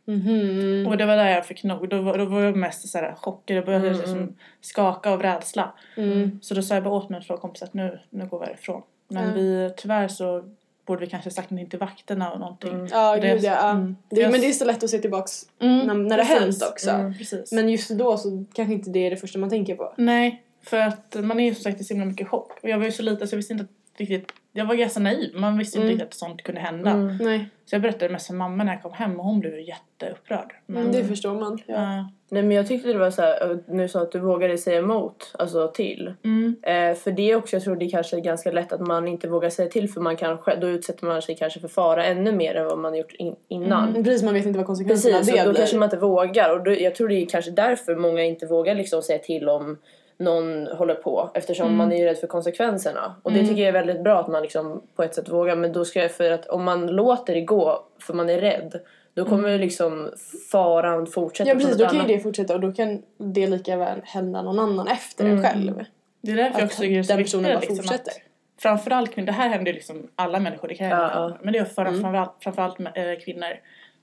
Mhm. 0.05 0.87
Och 0.87 0.97
det 0.97 1.05
var 1.05 1.15
där 1.17 1.29
jag 1.29 1.45
fick 1.45 1.63
nog. 1.63 1.89
Då 1.89 2.01
var, 2.01 2.17
då 2.17 2.25
var 2.25 2.41
jag 2.41 2.55
mest 2.55 2.89
så 2.89 2.97
här 2.97 3.15
chockad. 3.15 3.57
Jag 3.57 3.65
började 3.65 3.87
Mm, 3.87 3.99
liksom 3.99 4.17
mm. 4.17 4.35
skaka 4.61 5.09
av 5.11 5.21
rädsla. 5.21 5.73
Mm. 5.97 6.39
Så 6.41 6.53
då 6.53 6.61
sa 6.61 6.73
jag 6.73 6.83
bara 6.83 6.93
åt 6.93 7.09
mina 7.09 7.21
två 7.23 7.37
kompisar 7.37 7.65
att 7.67 7.73
nu, 7.73 7.99
nu 8.09 8.25
går 8.25 8.39
vi 8.39 8.45
härifrån. 8.45 8.81
Men 9.07 9.27
Ja. 9.27 9.33
vi, 9.35 9.73
tyvärr 9.77 10.07
så 10.07 10.43
borde 10.85 11.01
vi 11.01 11.07
kanske 11.07 11.31
sagt 11.31 11.49
någonting 11.49 11.69
till 11.69 11.79
vakterna 11.79 12.31
och 12.33 12.39
någonting. 12.39 12.73
Mm. 12.73 12.87
Ja, 12.91 13.15
Det- 13.15 13.27
gud 13.33 13.43
ja. 13.43 13.51
ja. 13.61 13.69
mm. 13.71 13.95
Det, 14.09 14.29
men 14.29 14.41
det 14.41 14.47
är 14.49 14.53
så 14.53 14.65
lätt 14.65 14.83
att 14.83 14.89
se 14.89 14.97
tillbaks 14.99 15.45
Mm, 15.59 15.87
när, 15.87 15.93
när 15.93 16.17
det 16.17 16.23
har 16.23 16.39
hänt 16.39 16.63
också. 16.71 16.89
Mm. 16.89 17.13
Men 17.51 17.69
just 17.69 17.89
då 17.89 18.17
så 18.17 18.45
kanske 18.53 18.73
inte 18.73 18.89
det 18.89 18.99
är 18.99 19.09
det 19.09 19.17
första 19.17 19.39
man 19.39 19.49
tänker 19.49 19.75
på. 19.75 19.93
Nej, 19.97 20.43
för 20.61 20.77
att 20.77 21.15
man 21.23 21.39
är 21.39 21.43
ju 21.45 21.53
som 21.55 21.63
sagt 21.63 21.81
i 21.81 21.83
så 21.83 21.93
himla 21.93 22.05
mycket 22.05 22.27
chock. 22.27 22.51
Och 22.63 22.69
jag 22.69 22.77
var 22.77 22.85
ju 22.85 22.91
så 22.91 23.03
liten 23.03 23.27
så 23.27 23.33
jag 23.33 23.37
visste 23.37 23.53
inte 23.53 23.65
riktigt, 23.97 24.31
jag 24.55 24.65
var 24.65 24.75
ganska 24.75 24.99
naiv. 24.99 25.31
Man 25.35 25.57
visste 25.57 25.77
Mm. 25.77 25.89
inte 25.91 26.03
riktigt 26.03 26.13
att 26.15 26.19
sånt 26.19 26.43
kunde 26.43 26.61
hända. 26.61 26.89
Mm. 26.91 27.17
Nej, 27.17 27.49
Så 27.65 27.75
jag 27.75 27.81
berättade 27.81 28.11
mest 28.13 28.27
för 28.27 28.33
mamma 28.33 28.63
när 28.63 28.73
jag 28.73 28.81
kom 28.81 28.93
hem 28.93 29.19
och 29.19 29.25
hon 29.25 29.39
blev 29.39 29.59
jätteupprörd. 29.59 30.53
Men, 30.65 30.83
men 30.83 30.91
det 30.91 31.03
förstår 31.03 31.33
man. 31.33 31.59
Ja. 31.65 31.73
ja. 31.75 32.09
Nej 32.29 32.43
men 32.43 32.57
jag 32.57 32.67
tyckte 32.67 32.87
det 32.93 32.99
var 32.99 33.11
så 33.11 33.21
här, 33.21 33.59
nu 33.67 33.87
sa 33.87 34.01
att 34.01 34.11
du 34.11 34.19
vågade 34.19 34.57
säga 34.57 34.79
emot, 34.79 35.31
alltså 35.39 35.67
till. 35.67 36.13
Mm. 36.23 36.55
Eh, 36.61 36.95
för 36.97 37.11
det 37.11 37.35
också, 37.35 37.55
jag 37.55 37.63
tror 37.63 37.75
det 37.75 37.89
kanske 37.89 38.17
är 38.17 38.21
ganska 38.21 38.51
lätt 38.51 38.73
att 38.73 38.81
man 38.87 39.07
inte 39.07 39.27
vågar 39.27 39.49
säga 39.49 39.69
till 39.69 39.89
för 39.89 40.01
man 40.01 40.15
kanske, 40.17 40.55
då 40.55 40.67
utsätter 40.67 41.05
man 41.05 41.21
sig 41.21 41.35
kanske 41.35 41.59
för 41.59 41.67
fara 41.67 42.05
ännu 42.05 42.31
mer 42.31 42.55
än 42.55 42.65
vad 42.65 42.77
man 42.79 42.95
gjort 42.95 43.11
in, 43.13 43.35
innan. 43.47 43.89
Mm, 43.89 44.03
Precis, 44.03 44.23
man 44.23 44.33
vet 44.33 44.45
inte 44.45 44.57
vad 44.59 44.65
konsekvenserna 44.67 45.17
Precis, 45.17 45.33
det 45.33 45.43
då 45.43 45.49
blir. 45.49 45.57
kanske 45.59 45.77
man 45.77 45.85
inte 45.85 45.97
vågar. 45.97 46.49
Och 46.57 46.63
då, 46.63 46.71
jag 46.71 46.95
tror 46.95 47.07
det 47.09 47.15
är 47.15 47.25
kanske 47.25 47.51
därför 47.51 47.95
många 47.95 48.23
inte 48.23 48.45
vågar 48.45 48.75
liksom 48.75 49.01
säga 49.01 49.19
till 49.19 49.49
om 49.49 49.77
någon 50.17 50.67
håller 50.67 50.95
på. 50.95 51.31
Eftersom 51.33 51.65
Mm. 51.65 51.77
man 51.77 51.91
är 51.91 51.97
ju 51.97 52.05
rädd 52.05 52.17
för 52.17 52.27
konsekvenserna. 52.27 53.15
Och 53.23 53.31
det 53.31 53.37
Mm. 53.39 53.49
tycker 53.49 53.61
jag 53.61 53.69
är 53.69 53.73
väldigt 53.85 54.03
bra 54.03 54.19
att 54.19 54.27
man 54.27 54.41
liksom 54.41 54.81
på 54.95 55.03
ett 55.03 55.15
sätt 55.15 55.29
vågar. 55.29 55.55
Men 55.55 55.73
då 55.73 55.85
ska 55.85 55.99
jag, 56.01 56.11
för 56.11 56.31
att 56.31 56.45
om 56.45 56.63
man 56.63 56.87
låter 56.87 57.33
det 57.33 57.41
gå 57.41 57.83
för 57.99 58.13
man 58.13 58.29
är 58.29 58.41
rädd. 58.41 58.79
Då 59.13 59.25
kommer 59.25 59.49
ju 59.49 59.57
liksom 59.57 60.09
faran 60.51 61.07
fortsätta 61.07 61.49
Ja 61.49 61.55
precis, 61.55 61.77
då 61.77 61.85
kan 61.85 62.07
ju 62.07 62.15
det 62.15 62.19
fortsätta 62.19 62.53
och 62.53 62.59
då 62.59 62.71
kan 62.73 63.01
det 63.17 63.47
lika 63.47 63.75
väl 63.77 64.01
hända 64.03 64.41
någon 64.41 64.59
annan 64.59 64.87
efter 64.87 65.25
Mm. 65.25 65.37
en 65.37 65.43
själv. 65.43 65.83
Det 66.21 66.31
är 66.31 66.35
därför 66.35 66.59
jag 66.59 66.65
också 66.65 66.81
tycker 66.81 66.93
det 66.93 66.99
är 66.99 67.03
så 67.03 67.15
viktigt 67.15 67.43
bara 67.43 67.59
liksom, 67.59 67.75
fortsätter. 67.77 68.11
att 68.11 68.17
framförallt 68.61 69.11
kvinnor, 69.13 69.25
det 69.25 69.31
här 69.31 69.49
händer 69.49 69.71
ju 69.71 69.73
liksom 69.75 70.07
alla 70.15 70.39
människor, 70.39 70.67
det 70.67 70.75
kan 70.75 70.87
Ja, 70.87 70.95
hända 70.95 71.13
ja. 71.15 71.37
Men 71.41 71.53
det 71.53 71.59
är 71.59 71.65
för, 71.65 71.81
Mm. 71.85 72.01
framförallt, 72.01 72.31
framförallt 72.39 72.79
äh, 72.79 72.85
kvinnor. 73.25 73.47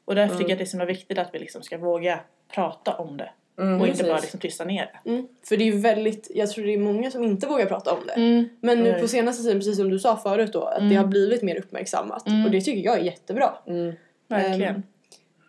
Och 0.04 0.14
därför 0.14 0.34
tycker 0.34 0.44
Mm. 0.44 0.48
jag 0.50 0.54
att 0.54 0.58
det 0.72 0.76
är 0.76 0.78
så 0.80 0.84
viktigt 0.84 1.18
att 1.18 1.28
vi 1.34 1.38
liksom 1.38 1.62
ska 1.62 1.78
våga 1.78 2.20
prata 2.54 2.94
om 2.94 3.16
det. 3.16 3.30
Mm, 3.60 3.80
och 3.80 3.86
inte 3.86 3.98
precis. 3.98 4.06
bara 4.12 4.20
liksom 4.20 4.40
tysta 4.40 4.64
ner 4.64 4.90
det. 5.04 5.10
Mm. 5.10 5.28
För 5.48 5.56
det 5.56 5.64
är 5.64 5.72
ju 5.72 5.78
väldigt, 5.78 6.30
jag 6.34 6.50
tror 6.50 6.64
det 6.64 6.74
är 6.74 6.78
många 6.78 7.10
som 7.10 7.24
inte 7.24 7.46
vågar 7.46 7.66
prata 7.66 7.92
om 7.92 7.98
det. 8.06 8.44
Men 8.60 8.78
nu 8.78 8.92
på 9.00 9.08
senaste 9.08 9.42
tiden, 9.42 9.58
precis 9.58 9.76
som 9.76 9.90
du 9.90 9.98
sa 9.98 10.16
förut 10.16 10.52
då, 10.52 10.62
att 10.64 10.78
Mm. 10.78 10.90
det 10.90 10.96
har 10.96 11.06
blivit 11.06 11.42
mer 11.42 11.58
uppmärksammat. 11.58 12.26
Mm. 12.28 12.44
Och 12.44 12.50
det 12.50 12.60
tycker 12.60 12.84
jag 12.84 12.98
är 12.98 13.02
jättebra. 13.04 13.50
Mm. 13.66 13.92
Verkligen. 14.28 14.74
Ehm, 14.74 14.82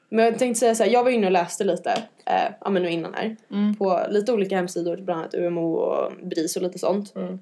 Men 0.09 0.25
jag 0.25 0.39
tänkte 0.39 0.59
säga 0.59 0.75
så 0.75 0.83
här, 0.83 0.91
jag 0.91 1.03
var 1.03 1.11
inne 1.11 1.25
och 1.25 1.31
läste 1.31 1.63
lite, 1.63 1.89
eh, 2.25 2.51
ja 2.61 2.69
men 2.69 2.83
nu 2.83 2.89
innan 2.89 3.13
här, 3.13 3.35
Mm. 3.51 3.75
på 3.75 4.01
lite 4.09 4.33
olika 4.33 4.55
hemsidor, 4.55 4.97
bland 4.97 5.19
annat 5.21 5.33
UMO 5.33 5.73
och 5.73 6.11
BRIS 6.23 6.55
och 6.55 6.61
lite 6.61 6.79
sånt. 6.79 7.13
Mm. 7.15 7.39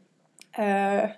Eh, 0.57 1.09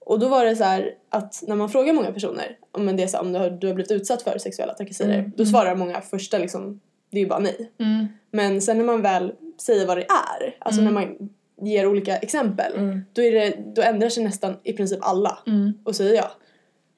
och 0.00 0.18
då 0.18 0.28
var 0.28 0.44
det 0.44 0.56
så 0.56 0.64
här 0.64 0.94
att 1.08 1.42
när 1.46 1.56
man 1.56 1.68
frågar 1.68 1.92
många 1.92 2.12
personer 2.12 2.56
om 2.72 2.96
det 2.96 3.02
är 3.02 3.06
så 3.06 3.16
här, 3.16 3.24
om 3.24 3.32
du 3.32 3.38
har, 3.38 3.50
du 3.50 3.66
har 3.66 3.74
blivit 3.74 3.90
utsatt 3.92 4.22
för 4.22 4.38
sexuella 4.38 4.74
trakasserier, 4.74 5.18
Mm. 5.18 5.32
då 5.36 5.44
svarar 5.46 5.74
många 5.74 6.00
första 6.00 6.38
liksom, 6.38 6.80
det 7.16 7.20
är 7.20 7.22
ju 7.22 7.28
bara 7.28 7.38
nej. 7.38 7.70
Mm. 7.80 8.06
Men 8.30 8.60
sen 8.60 8.78
när 8.78 8.84
man 8.84 9.02
väl 9.02 9.32
säger 9.60 9.86
vad 9.86 9.96
det 9.96 10.02
är, 10.04 10.56
alltså 10.58 10.80
Mm. 10.80 10.94
när 10.94 11.00
man 11.00 11.16
ger 11.62 11.86
olika 11.86 12.16
exempel, 12.16 12.72
Mm. 12.76 13.04
då, 13.12 13.22
är 13.22 13.32
det, 13.32 13.56
då 13.76 13.82
ändrar 13.82 14.08
sig 14.08 14.24
nästan 14.24 14.56
i 14.64 14.72
princip 14.72 14.98
alla 15.02 15.38
Mm. 15.46 15.72
och 15.84 15.96
säger 15.96 16.14
ja. 16.14 16.30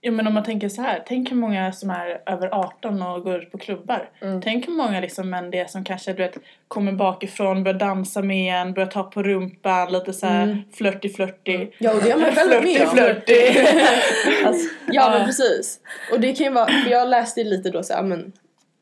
Jo 0.02 0.12
men 0.12 0.26
om 0.26 0.34
man 0.34 0.44
tänker 0.44 0.68
så 0.68 0.82
här, 0.82 1.02
tänk 1.06 1.30
hur 1.30 1.36
många 1.36 1.72
som 1.72 1.90
är 1.90 2.22
över 2.26 2.48
18 2.54 3.02
och 3.02 3.22
går 3.22 3.42
ut 3.42 3.52
på 3.52 3.58
klubbar. 3.58 4.10
Mm. 4.22 4.42
Tänk 4.42 4.68
hur 4.68 4.72
många 4.72 5.00
liksom 5.00 5.30
män 5.30 5.50
det 5.50 5.58
är 5.58 5.66
som 5.66 5.84
kanske 5.84 6.12
du 6.12 6.22
vet 6.22 6.36
kommer 6.68 6.92
bakifrån, 6.92 7.64
börjar 7.64 7.78
dansa 7.78 8.22
med 8.22 8.54
en, 8.60 8.72
börjar 8.74 8.86
ta 8.88 9.02
på 9.02 9.22
rumpan, 9.22 9.92
lite 9.92 10.12
så 10.12 10.26
här 10.26 10.42
Mm. 10.42 10.58
flörtig 10.74 11.16
flörtig. 11.16 11.74
Ja 11.78 11.94
och 11.94 12.02
det 12.02 12.10
har 12.10 12.20
man 12.20 12.32
själv 12.32 12.50
varit 12.50 12.64
med 12.64 12.88
om. 12.88 12.94
flörtig. 12.96 13.56
Alltså, 14.46 14.68
Ja 14.92 15.10
men 15.10 15.20
Ja. 15.20 15.26
precis. 15.26 15.80
Och 16.12 16.20
det 16.20 16.32
kan 16.32 16.46
ju 16.46 16.52
vara, 16.52 16.66
för 16.66 16.90
jag 16.90 17.08
läste 17.08 17.40
ju 17.40 17.50
lite 17.50 17.70
då 17.70 17.82
så 17.82 17.94
här, 17.94 18.02
men 18.02 18.32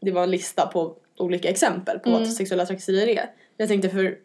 det 0.01 0.11
var 0.11 0.23
en 0.23 0.31
lista 0.31 0.67
på 0.67 0.95
olika 1.19 1.49
exempel 1.49 1.99
på 1.99 2.09
Mm. 2.09 2.21
vad 2.21 2.33
sexuella 2.33 2.67
trakasserier 2.67 3.07
är. 3.09 3.31
Jag 3.57 3.69
tänkte 3.69 3.89
för 3.89 4.19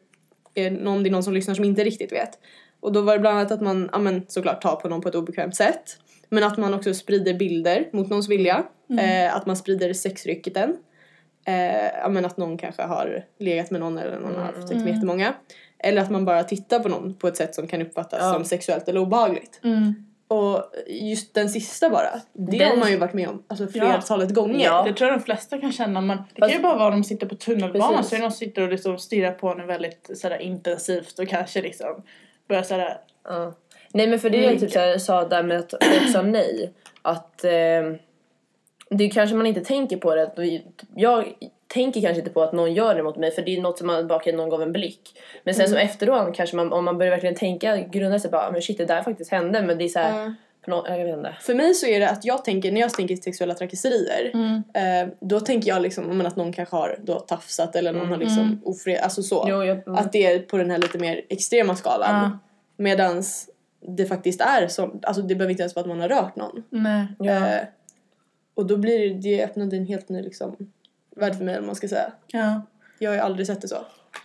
någon, 0.71 1.03
det 1.03 1.09
är 1.09 1.11
någon 1.11 1.23
som 1.23 1.33
lyssnar 1.33 1.55
som 1.55 1.65
inte 1.65 1.83
riktigt 1.83 2.11
vet. 2.11 2.39
Och 2.79 2.91
då 2.91 3.01
var 3.01 3.13
det 3.13 3.19
bland 3.19 3.37
annat 3.37 3.51
att 3.51 3.61
man, 3.61 3.89
ja 3.91 3.99
men 3.99 4.25
såklart 4.27 4.61
tar 4.61 4.75
på 4.75 4.89
någon 4.89 5.01
på 5.01 5.09
ett 5.09 5.15
obekvämt 5.15 5.55
sätt. 5.55 5.97
Men 6.29 6.43
att 6.43 6.57
man 6.57 6.73
också 6.73 6.93
sprider 6.93 7.33
bilder 7.33 7.89
mot 7.93 8.09
någons 8.09 8.29
vilja. 8.29 8.63
Eh, 8.99 9.35
att 9.35 9.45
man 9.45 9.57
sprider 9.57 9.93
sexrykten. 9.93 10.77
Eh, 11.47 11.85
ja 12.01 12.09
men 12.09 12.25
att 12.25 12.37
någon 12.37 12.57
kanske 12.57 12.81
har 12.81 13.25
legat 13.39 13.71
med 13.71 13.79
någon 13.79 13.97
eller 13.97 14.19
någon 14.19 14.35
har 14.35 14.41
haft 14.43 14.67
sex 14.67 14.83
med 14.83 14.93
jättemånga. 14.93 15.33
Eller 15.79 16.01
att 16.01 16.09
man 16.11 16.25
bara 16.25 16.43
tittar 16.43 16.79
på 16.79 16.89
någon 16.89 17.13
på 17.15 17.27
ett 17.27 17.37
sätt 17.37 17.55
som 17.55 17.67
kan 17.67 17.81
uppfattas 17.81 18.19
Ja. 18.21 18.33
som 18.33 18.45
sexuellt 18.45 18.87
eller 18.89 18.99
obehagligt. 18.99 19.59
Mm. 19.63 19.93
Och 20.31 20.63
just 20.87 21.33
den 21.33 21.49
sista 21.49 21.89
bara, 21.89 22.21
det 22.33 22.57
Den- 22.57 22.69
har 22.69 22.77
man 22.77 22.91
ju 22.91 22.97
varit 22.97 23.13
med 23.13 23.29
om 23.29 23.43
alltså 23.47 23.67
flertalet 23.67 24.33
gånger. 24.33 24.65
Ja. 24.65 24.83
Det 24.87 24.93
tror 24.93 25.09
jag 25.09 25.19
de 25.19 25.23
flesta 25.23 25.57
kan 25.57 25.71
känna. 25.71 26.01
Man, 26.01 26.17
det 26.17 26.23
Fast- 26.39 26.51
kan 26.53 26.59
ju 26.61 26.63
bara 26.63 26.75
vara 26.77 26.87
om 26.93 27.01
de 27.01 27.03
sitter 27.03 27.27
på 27.27 27.35
tunnelbanan 27.35 27.93
Precis. 27.95 28.09
så 28.09 28.15
är 28.15 28.19
det 28.19 28.23
någon 28.23 28.31
som 28.31 28.37
sitter 28.39 28.61
och 28.61 28.69
liksom 28.69 28.97
stirrar 28.97 29.31
på 29.31 29.49
en 29.49 29.67
väldigt 29.67 30.09
sådär, 30.13 30.37
intensivt 30.41 31.19
och 31.19 31.27
kanske 31.27 31.61
liksom 31.61 32.03
börjar 32.47 32.63
sådär 32.63 32.97
Ja. 33.23 33.53
Nej 33.93 34.07
men 34.07 34.19
för 34.19 34.29
det 34.29 34.45
är 34.45 34.59
typ 34.59 34.71
så 34.71 34.79
jag 34.79 35.01
sa 35.01 35.27
där 35.27 35.43
med 35.43 35.57
att 35.59 35.73
folk 35.83 36.11
sa 36.11 36.21
nej. 36.21 36.73
Att 37.01 37.43
eh, 37.43 37.51
det 38.89 39.09
kanske 39.13 39.35
man 39.35 39.45
inte 39.45 39.61
tänker 39.61 39.97
på 39.97 40.15
det. 40.15 40.61
Jag 40.95 41.33
tänker 41.73 42.01
kanske 42.01 42.19
inte 42.19 42.31
på 42.31 42.41
att 42.41 42.53
någon 42.53 42.73
gör 42.73 42.95
det 42.95 43.03
mot 43.03 43.17
mig 43.17 43.31
för 43.31 43.41
det 43.41 43.57
är 43.57 43.61
något 43.61 43.77
som 43.77 43.87
man 43.87 44.07
bara 44.07 44.19
kan 44.19 44.35
någon 44.35 44.49
gav 44.49 44.61
en 44.61 44.71
blick. 44.71 45.19
Men 45.43 45.53
sen 45.53 45.67
som 45.67 45.77
efteråt 45.77 46.35
kanske 46.35 46.55
man, 46.55 46.73
om 46.73 46.85
man 46.85 46.97
börjar 46.97 47.11
verkligen 47.11 47.35
tänka, 47.35 47.77
grunda 47.77 48.19
sig 48.19 48.31
bara 48.31 48.51
men 48.51 48.61
shit 48.61 48.77
det 48.77 48.85
där 48.85 49.01
faktiskt 49.01 49.31
hände 49.31 49.61
men 49.61 49.77
det 49.77 49.83
är 49.83 49.89
så 49.89 49.99
här, 49.99 50.35
vet 51.05 51.17
inte. 51.17 51.35
För 51.41 51.53
mig 51.53 51.73
så 51.73 51.85
är 51.87 51.99
det 51.99 52.09
att 52.09 52.25
jag 52.25 52.45
tänker, 52.45 52.71
när 52.71 52.81
jag 52.81 52.93
tänker 52.93 53.15
sexuella 53.15 53.53
trakasserier, 53.53 54.31
Mm. 54.33 54.63
eh, 54.73 55.13
då 55.19 55.39
tänker 55.39 55.69
jag 55.69 55.81
liksom 55.81 56.17
men 56.17 56.27
att 56.27 56.35
någon 56.35 56.53
kanske 56.53 56.75
har 56.75 56.99
då 57.03 57.19
tafsat 57.19 57.75
eller 57.75 57.93
någon 57.93 58.07
har 58.07 58.17
liksom 58.17 58.61
ofred, 58.65 58.99
alltså 59.01 59.23
så. 59.23 59.45
Jo, 59.49 59.63
jag, 59.63 59.87
mm. 59.87 59.95
Att 59.95 60.11
det 60.11 60.25
är 60.25 60.39
på 60.39 60.57
den 60.57 60.71
här 60.71 60.77
lite 60.77 60.97
mer 60.97 61.21
extrema 61.29 61.75
skalan. 61.75 62.15
Ja. 62.15 62.39
Medans 62.77 63.49
det 63.87 64.05
faktiskt 64.05 64.41
är 64.41 64.67
som, 64.67 64.99
alltså 65.03 65.21
det 65.21 65.35
behöver 65.35 65.51
inte 65.51 65.63
ens 65.63 65.75
vara 65.75 65.83
att 65.83 65.89
man 65.89 65.99
har 65.99 66.09
rört 66.09 66.35
någon. 66.35 66.63
Nej. 66.69 67.05
ja. 67.19 67.47
Eh, 67.47 67.61
och 68.53 68.65
då 68.65 68.77
blir 68.77 68.99
det, 68.99 69.13
det 69.15 69.43
öppnade 69.43 69.77
en 69.77 69.85
helt 69.85 70.09
ny 70.09 70.21
liksom 70.21 70.55
värld 71.21 71.35
för 71.35 71.43
mig 71.43 71.59
om 71.59 71.65
man 71.65 71.75
ska 71.75 71.87
säga. 71.87 72.11
Ja. 72.27 72.61
Jag 72.99 73.09
har 73.09 73.15
ju 73.15 73.21
aldrig 73.21 73.47
sett 73.47 73.61
det 73.61 73.67
så. 73.67 73.77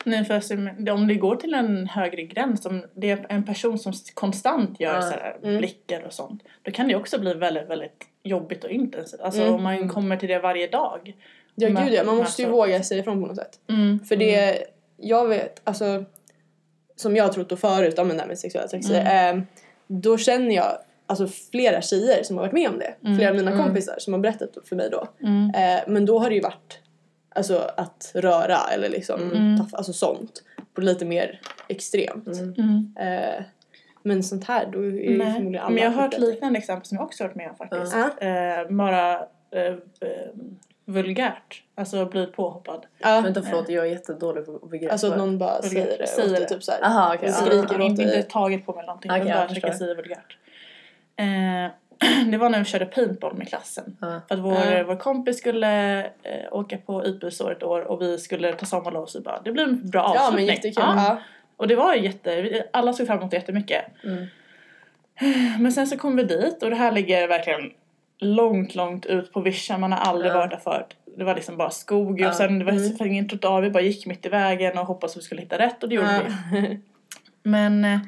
Nej, 0.04 0.24
för 0.24 0.34
alltså, 0.34 0.54
om 0.92 1.06
det 1.08 1.14
går 1.14 1.36
till 1.36 1.54
en 1.54 1.86
högre 1.86 2.22
gräns, 2.22 2.66
om 2.66 2.84
det 2.94 3.10
är 3.10 3.26
en 3.28 3.44
person 3.44 3.78
som 3.78 3.92
konstant 4.14 4.80
gör 4.80 4.94
Ja. 4.94 5.02
så 5.02 5.10
här 5.10 5.36
Mm. 5.42 5.58
blickar 5.58 6.02
och 6.02 6.12
sånt, 6.12 6.42
då 6.62 6.70
kan 6.70 6.88
det 6.88 6.94
också 6.96 7.18
bli 7.20 7.34
väldigt, 7.34 7.68
väldigt 7.70 8.04
jobbigt 8.22 8.64
och 8.64 8.70
intensivt. 8.70 9.20
Alltså 9.20 9.40
Mm. 9.42 9.54
om 9.54 9.62
man 9.62 9.88
kommer 9.88 10.16
till 10.16 10.28
det 10.28 10.38
varje 10.38 10.66
dag. 10.66 11.14
Ja 11.54 11.68
gud 11.68 11.92
ja, 11.92 12.04
man 12.04 12.16
måste 12.16 12.42
ju 12.42 12.46
alltså- 12.48 12.56
våga 12.56 12.82
säga 12.82 13.00
ifrån 13.00 13.20
på 13.22 13.26
något 13.28 13.36
sätt. 13.36 13.58
Mm. 13.68 14.00
För 14.04 14.16
det, 14.16 14.64
jag 14.96 15.26
vet, 15.28 15.60
alltså 15.64 16.04
som 16.96 17.16
jag 17.16 17.24
har 17.24 17.32
trott 17.32 17.48
då 17.48 17.56
förut, 17.56 17.94
men 17.96 18.08
det 18.08 18.20
här 18.20 18.26
med 18.28 18.38
sexuella 18.38 18.68
trakasserier, 18.68 19.34
eh, 19.34 19.40
då 19.86 20.18
känner 20.18 20.54
jag 20.56 20.78
alltså 21.06 21.26
flera 21.50 21.80
tjejer 21.82 22.22
som 22.22 22.36
har 22.36 22.44
varit 22.44 22.52
med 22.52 22.68
om 22.68 22.78
det. 22.78 22.94
Flera 23.16 23.30
av 23.30 23.36
mina 23.36 23.64
kompisar 23.64 23.94
som 23.98 24.12
har 24.12 24.20
berättat 24.20 24.48
för 24.68 24.76
mig 24.76 24.88
då. 24.90 25.08
Mm. 25.22 25.50
Eh, 25.54 25.82
men 25.86 26.06
då 26.06 26.18
har 26.18 26.28
det 26.28 26.34
ju 26.34 26.40
varit 26.40 26.78
alltså 27.36 27.70
att 27.76 28.12
röra 28.14 28.58
eller 28.72 28.88
liksom 28.88 29.20
Mm. 29.22 29.58
ta, 29.58 29.76
alltså 29.76 29.92
sånt 29.92 30.42
på 30.74 30.80
lite 30.80 31.04
mer 31.04 31.40
extremt. 31.68 32.26
Mm. 32.26 32.94
Eh, 33.00 33.42
men 34.02 34.22
sånt 34.22 34.44
här 34.44 34.66
då 34.72 34.78
är 34.78 34.84
ju 34.84 35.18
Nej. 35.18 35.34
förmodligen 35.34 35.64
alla 35.64 35.74
Men 35.74 35.82
jag 35.82 35.90
har 35.90 36.02
hört 36.02 36.18
liknande 36.18 36.58
exempel 36.58 36.86
som 36.86 36.96
jag 36.96 37.04
också 37.04 37.24
varit 37.24 37.36
med 37.36 37.50
om 37.50 37.56
faktiskt. 37.56 37.94
Ja. 38.20 38.26
Eh, 38.28 38.68
bara 38.70 39.12
eh, 39.50 39.66
eh, 40.00 40.28
vulgärt. 40.84 41.62
Alltså 41.74 42.06
bli 42.06 42.26
påhoppad. 42.26 42.86
Ja, 42.98 43.20
Vänta 43.20 43.42
förlåt, 43.42 43.68
jag 43.68 43.86
är 43.86 43.90
jättedålig 43.90 44.46
på 44.46 44.52
begrepp. 44.66 44.92
alltså 44.92 45.10
att 45.10 45.18
någon 45.18 45.38
bara 45.38 45.60
Vulgärt. 45.60 45.72
säger 45.86 45.98
det 45.98 46.06
Säger 46.06 46.40
det. 46.40 46.46
typ 46.48 46.62
såhär. 46.62 46.84
Aha 46.84 47.14
okej. 47.14 47.28
Och 47.28 47.34
ja. 47.34 47.46
skriker 47.46 47.80
åt 47.80 47.80
inte, 47.90 48.02
dig. 48.04 48.16
inte 48.16 48.30
tagit 48.32 48.66
på 48.66 48.74
mig 48.74 48.86
någonting. 48.86 49.10
Okej, 49.10 49.20
men 49.22 49.28
jag 49.28 49.38
bara 49.38 49.48
förstår. 49.48 49.60
trakasserier 49.60 49.94
vulgärt. 49.96 50.36
Eh, 51.16 51.72
det 52.30 52.36
var 52.38 52.50
när 52.50 52.58
vi 52.58 52.64
körde 52.64 52.86
paintball 52.86 53.34
med 53.36 53.48
klassen. 53.48 53.96
Ja. 54.00 54.20
För 54.28 54.34
att 54.34 54.40
vår, 54.40 54.52
Ja. 54.54 54.84
vår 54.86 54.96
kompis 54.96 55.38
skulle 55.38 56.00
eh, 56.04 56.52
åka 56.52 56.78
på 56.78 57.04
utbytesår 57.04 57.52
ett 57.52 57.62
år 57.62 57.80
och 57.80 58.02
vi 58.02 58.18
skulle 58.18 58.52
ta 58.52 58.66
sommarlov 58.66 59.06
så 59.06 59.20
bara 59.20 59.40
det 59.44 59.52
blir 59.52 59.64
en 59.64 59.90
bra 59.90 60.00
Ja 60.14 60.20
avslutning. 60.20 60.46
men 60.46 60.54
jättekul. 60.54 60.74
Ja. 60.86 60.94
Ja. 60.96 61.18
Och 61.56 61.68
det 61.68 61.76
var 61.76 61.94
jätte, 61.94 62.64
alla 62.72 62.92
såg 62.92 63.06
fram 63.06 63.18
emot 63.18 63.30
det 63.30 63.36
jättemycket. 63.36 63.84
Mm. 64.04 64.26
Men 65.62 65.72
sen 65.72 65.86
så 65.86 65.96
kom 65.98 66.16
vi 66.16 66.22
dit 66.22 66.62
och 66.62 66.70
det 66.70 66.76
här 66.76 66.92
ligger 66.92 67.28
verkligen 67.28 67.70
långt, 68.18 68.74
långt 68.74 69.06
ut 69.06 69.32
på 69.32 69.40
vischan. 69.40 69.80
Man 69.80 69.92
har 69.92 69.98
aldrig 69.98 70.32
Ja. 70.32 70.36
varit 70.36 70.50
där 70.50 70.58
förut. 70.58 70.96
Det 71.18 71.24
var 71.24 71.34
liksom 71.34 71.56
bara 71.56 71.70
skog 71.70 72.20
Ja. 72.20 72.28
och 72.28 72.34
sen 72.34 72.58
det 72.58 72.64
var 72.64 72.72
Mm. 72.72 73.06
ingen 73.12 73.28
trottoar. 73.28 73.60
Vi 73.62 73.70
bara 73.70 73.82
gick 73.82 74.06
mitt 74.06 74.26
i 74.26 74.28
vägen 74.28 74.78
och 74.78 74.86
hoppades 74.86 75.12
att 75.16 75.18
vi 75.22 75.24
skulle 75.24 75.40
hitta 75.40 75.58
rätt 75.58 75.82
och 75.82 75.88
det 75.88 75.94
gjorde 75.94 76.14
Ja. 76.14 76.60
vi. 76.60 76.80
Men 77.42 77.84
eh, 77.84 77.98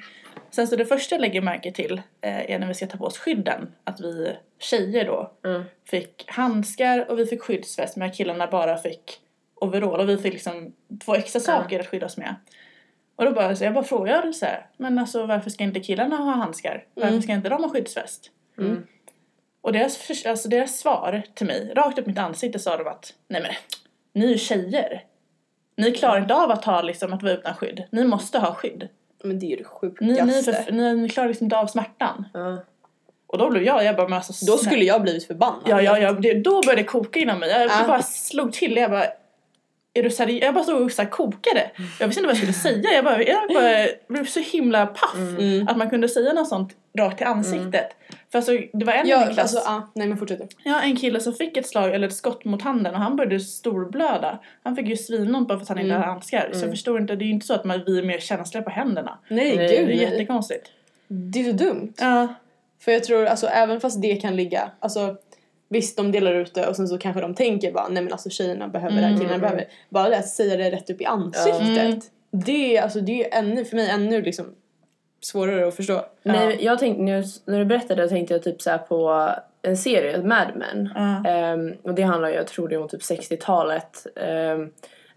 sen 0.51 0.69
så 0.69 0.77
det 0.77 0.87
första 0.87 1.15
jag 1.15 1.21
lägger 1.21 1.41
märke 1.41 1.73
till 1.73 2.03
eh, 2.21 2.51
är 2.51 2.59
när 2.59 2.67
vi 2.67 2.75
ska 2.75 2.87
ta 2.87 2.99
på 2.99 3.05
oss 3.05 3.19
skydden. 3.19 3.73
Att 3.85 4.01
vi 4.01 4.37
tjejer 4.59 5.05
då 5.07 5.33
Mm. 5.45 5.63
fick 5.85 6.25
handskar 6.31 7.11
och 7.11 7.19
vi 7.19 7.27
fick 7.27 7.43
skyddsväst 7.43 7.97
medan 7.97 8.13
killarna 8.15 8.47
bara 8.47 8.77
fick 8.77 9.21
overall 9.55 10.01
och 10.01 10.09
vi 10.09 10.19
fick 10.19 10.33
liksom 10.33 10.73
två 11.05 11.15
extra 11.15 11.41
saker 11.41 11.81
att 11.81 11.87
skydda 11.87 12.07
oss 12.07 12.17
med. 12.17 12.35
Och 13.17 13.25
då 13.25 13.31
bara, 13.33 13.57
så 13.57 13.65
jag 13.65 13.75
bara 13.75 13.85
frågade 13.85 14.33
så 14.33 14.47
här, 14.47 14.67
men 14.77 14.99
alltså 14.99 15.27
varför 15.27 15.51
ska 15.51 15.65
inte 15.65 15.81
killarna 15.81 16.17
ha 16.17 16.33
handskar? 16.33 16.85
Varför 16.95 17.09
Mm. 17.09 17.23
ska 17.23 17.33
inte 17.33 17.49
de 17.49 17.63
ha 17.65 17.71
skyddsväst? 17.71 18.31
Mm. 18.59 18.87
Och 19.61 19.73
deras, 19.73 20.27
alltså 20.27 20.49
deras 20.49 20.79
svar 20.79 21.23
till 21.35 21.47
mig, 21.47 21.73
rakt 21.77 21.99
upp 21.99 22.07
mitt 22.07 22.19
ansikte 22.19 22.59
sa 22.59 22.77
de 22.77 22.87
att 22.87 23.15
nej 23.29 23.43
men 23.43 23.53
ni 24.13 24.25
är 24.27 24.31
ju 24.33 24.39
tjejer. 24.39 25.05
Ni 25.77 25.93
klarar 25.93 26.21
inte 26.21 26.35
av 26.35 26.51
att, 26.51 26.65
ha, 26.65 26.83
liksom, 26.83 27.13
att 27.13 27.23
vara 27.23 27.33
utan 27.33 27.55
skydd. 27.55 27.85
Ni 27.91 28.05
måste 28.05 28.39
ha 28.39 28.55
skydd. 28.55 28.89
Men 29.23 29.39
det 29.39 29.47
är 29.47 29.49
ju 29.49 29.57
det 29.57 29.65
Ni, 30.01 30.13
ni, 30.13 30.33
sjukaste. 30.33 30.53
för, 30.53 30.73
ni, 30.73 30.95
ni 30.97 31.09
klarar 31.09 31.29
liksom 31.29 31.45
inte 31.45 31.57
av 31.59 31.67
smärtan. 31.67 32.25
Ja. 32.35 32.59
Och 33.27 33.39
då 33.39 33.51
blev 33.51 33.63
jag, 33.63 33.85
jag 33.85 33.97
bara 33.97 34.09
men 34.09 34.17
alltså 34.17 34.47
Då 34.47 34.59
skulle 34.59 34.85
jag 34.85 35.03
blivit 35.03 35.27
förbannad. 35.27 35.63
Ja, 35.67 35.83
ja, 35.83 35.99
ja 35.99 36.13
det, 36.13 36.35
då 36.35 36.51
började 36.63 36.83
det 36.83 36.87
koka 36.89 37.21
inom 37.21 37.39
mig. 37.39 37.51
Jag 37.51 37.63
Ja. 37.71 37.85
bara 37.87 38.03
slog 38.03 38.53
till. 38.53 38.77
Jag 38.77 38.91
bara, 38.91 39.05
är 39.95 40.03
du 40.03 40.11
seriös? 40.11 40.43
Jag 40.43 40.55
bara 40.55 40.65
stod 40.65 40.83
och 40.83 40.93
så 40.93 41.03
här 41.03 41.09
kokade. 41.09 41.71
Jag 42.01 42.07
visste 42.07 42.21
inte 42.21 42.27
vad 42.27 42.31
jag 42.31 42.37
skulle 42.37 42.53
säga. 42.53 42.93
Jag 42.95 43.05
bara, 43.05 43.23
jag 43.23 43.49
bara 43.55 43.87
blev 44.09 44.27
så 44.27 44.41
himla 44.41 44.87
paff 44.87 45.15
Mm. 45.39 45.69
att 45.69 45.77
man 45.77 45.91
kunde 45.91 46.09
säga 46.09 46.33
något 46.33 46.49
sånt 46.49 46.73
rakt 46.99 47.21
i 47.21 47.25
ansiktet. 47.25 47.89
För 48.33 48.39
alltså, 48.39 48.53
det 48.73 48.85
var 48.85 48.93
en 48.93 49.07
i 49.07 49.11
Ja, 49.11 49.25
min 49.27 49.35
klass, 49.35 49.55
alltså, 49.55 49.71
ja, 49.71 49.91
nej 49.95 50.09
men 50.09 50.19
fortsätt. 50.19 50.41
ja, 50.65 50.81
en 50.83 50.97
kille 50.97 51.21
som 51.21 51.33
fick 51.35 51.57
ett 51.57 51.67
slag 51.67 51.95
eller 51.95 52.07
ett 52.07 52.15
skott 52.15 52.45
mot 52.45 52.63
handen 52.63 52.95
och 52.95 53.01
han 53.01 53.17
började 53.17 53.41
storblöda. 53.41 54.39
Han 54.63 54.77
fick 54.77 54.87
ju 54.89 54.97
svinont 54.97 55.49
bara 55.49 55.59
för 55.59 55.63
att 55.63 55.69
han 55.69 55.79
inte 55.79 55.87
Mm. 55.91 56.01
hade 56.01 56.13
handskar. 56.13 56.51
Så 56.53 56.61
jag 56.65 56.71
förstår 56.71 57.01
inte, 57.01 57.17
det 57.17 57.25
är 57.25 57.27
ju 57.27 57.33
inte 57.33 57.47
så 57.47 57.55
att 57.55 57.65
man, 57.65 57.83
vi 57.87 57.99
är 57.99 58.03
mer 58.03 58.19
känsliga 58.19 58.63
på 58.63 58.71
händerna. 58.71 59.19
Nej, 59.29 59.57
Nej, 59.57 59.69
Det 59.69 59.77
gud 59.77 59.83
är 59.83 59.87
nej. 59.87 59.97
jättekonstigt. 59.97 60.67
Det 61.09 61.41
är 61.41 61.45
så 61.45 61.53
dumt. 61.53 61.93
Ja, 61.99 62.29
För 62.81 62.93
jag 62.93 63.05
tror, 63.05 63.27
alltså 63.27 63.47
även 63.47 63.81
fast 63.81 64.03
det 64.03 64.17
kan 64.17 64.37
ligga, 64.37 64.71
alltså 64.81 65.17
visst 65.69 65.97
de 65.97 66.13
delar 66.13 66.35
ut 66.35 66.55
det 66.55 66.67
och 66.67 66.77
sen 66.77 66.89
så 66.89 66.99
kanske 66.99 67.21
de 67.21 67.35
tänker 67.35 67.73
bara 67.73 67.89
nej 67.89 68.03
men 68.03 68.13
alltså 68.13 68.31
tjejerna 68.31 68.69
behöver 68.69 68.95
det 68.97 69.01
här, 69.03 69.09
Mm. 69.09 69.21
killarna 69.21 69.39
behöver 69.39 69.65
Bara 69.89 70.09
det 70.09 70.19
att 70.19 70.29
säga 70.29 70.57
det 70.57 70.71
rätt 70.71 70.91
upp 70.91 71.01
i 71.01 71.05
ansiktet. 71.07 71.61
Mm. 71.79 72.01
Det 72.31 72.77
är 72.77 72.83
alltså 72.83 73.01
det 73.01 73.25
är 73.35 73.39
ännu, 73.39 73.65
för 73.65 73.77
mig 73.77 73.91
ännu 73.91 74.23
liksom 74.23 74.47
svårare 75.21 75.69
att 75.69 75.77
förstå. 75.77 76.05
Nej, 76.23 76.65
jag 76.65 76.79
tänkte, 76.79 77.03
när, 77.03 77.25
när 77.51 77.59
du 77.59 77.65
berättade 77.65 78.09
tänkte 78.09 78.35
jag 78.35 78.43
typ 78.43 78.63
så 78.63 78.71
här 78.71 78.79
på 78.79 79.31
en 79.63 79.77
serie, 79.77 80.23
Mad 80.23 80.49
Men. 80.57 80.91
ja. 80.95 81.31
Ehm, 81.31 81.75
och 81.83 81.95
det 81.95 82.03
handlar 82.03 82.29
ju, 82.29 82.35
jag 82.35 82.47
tror 82.47 82.69
det 82.69 82.75
är 82.75 82.83
om 82.83 82.89
typ 82.89 83.01
60-talet. 83.03 84.07
ehm, 84.17 84.71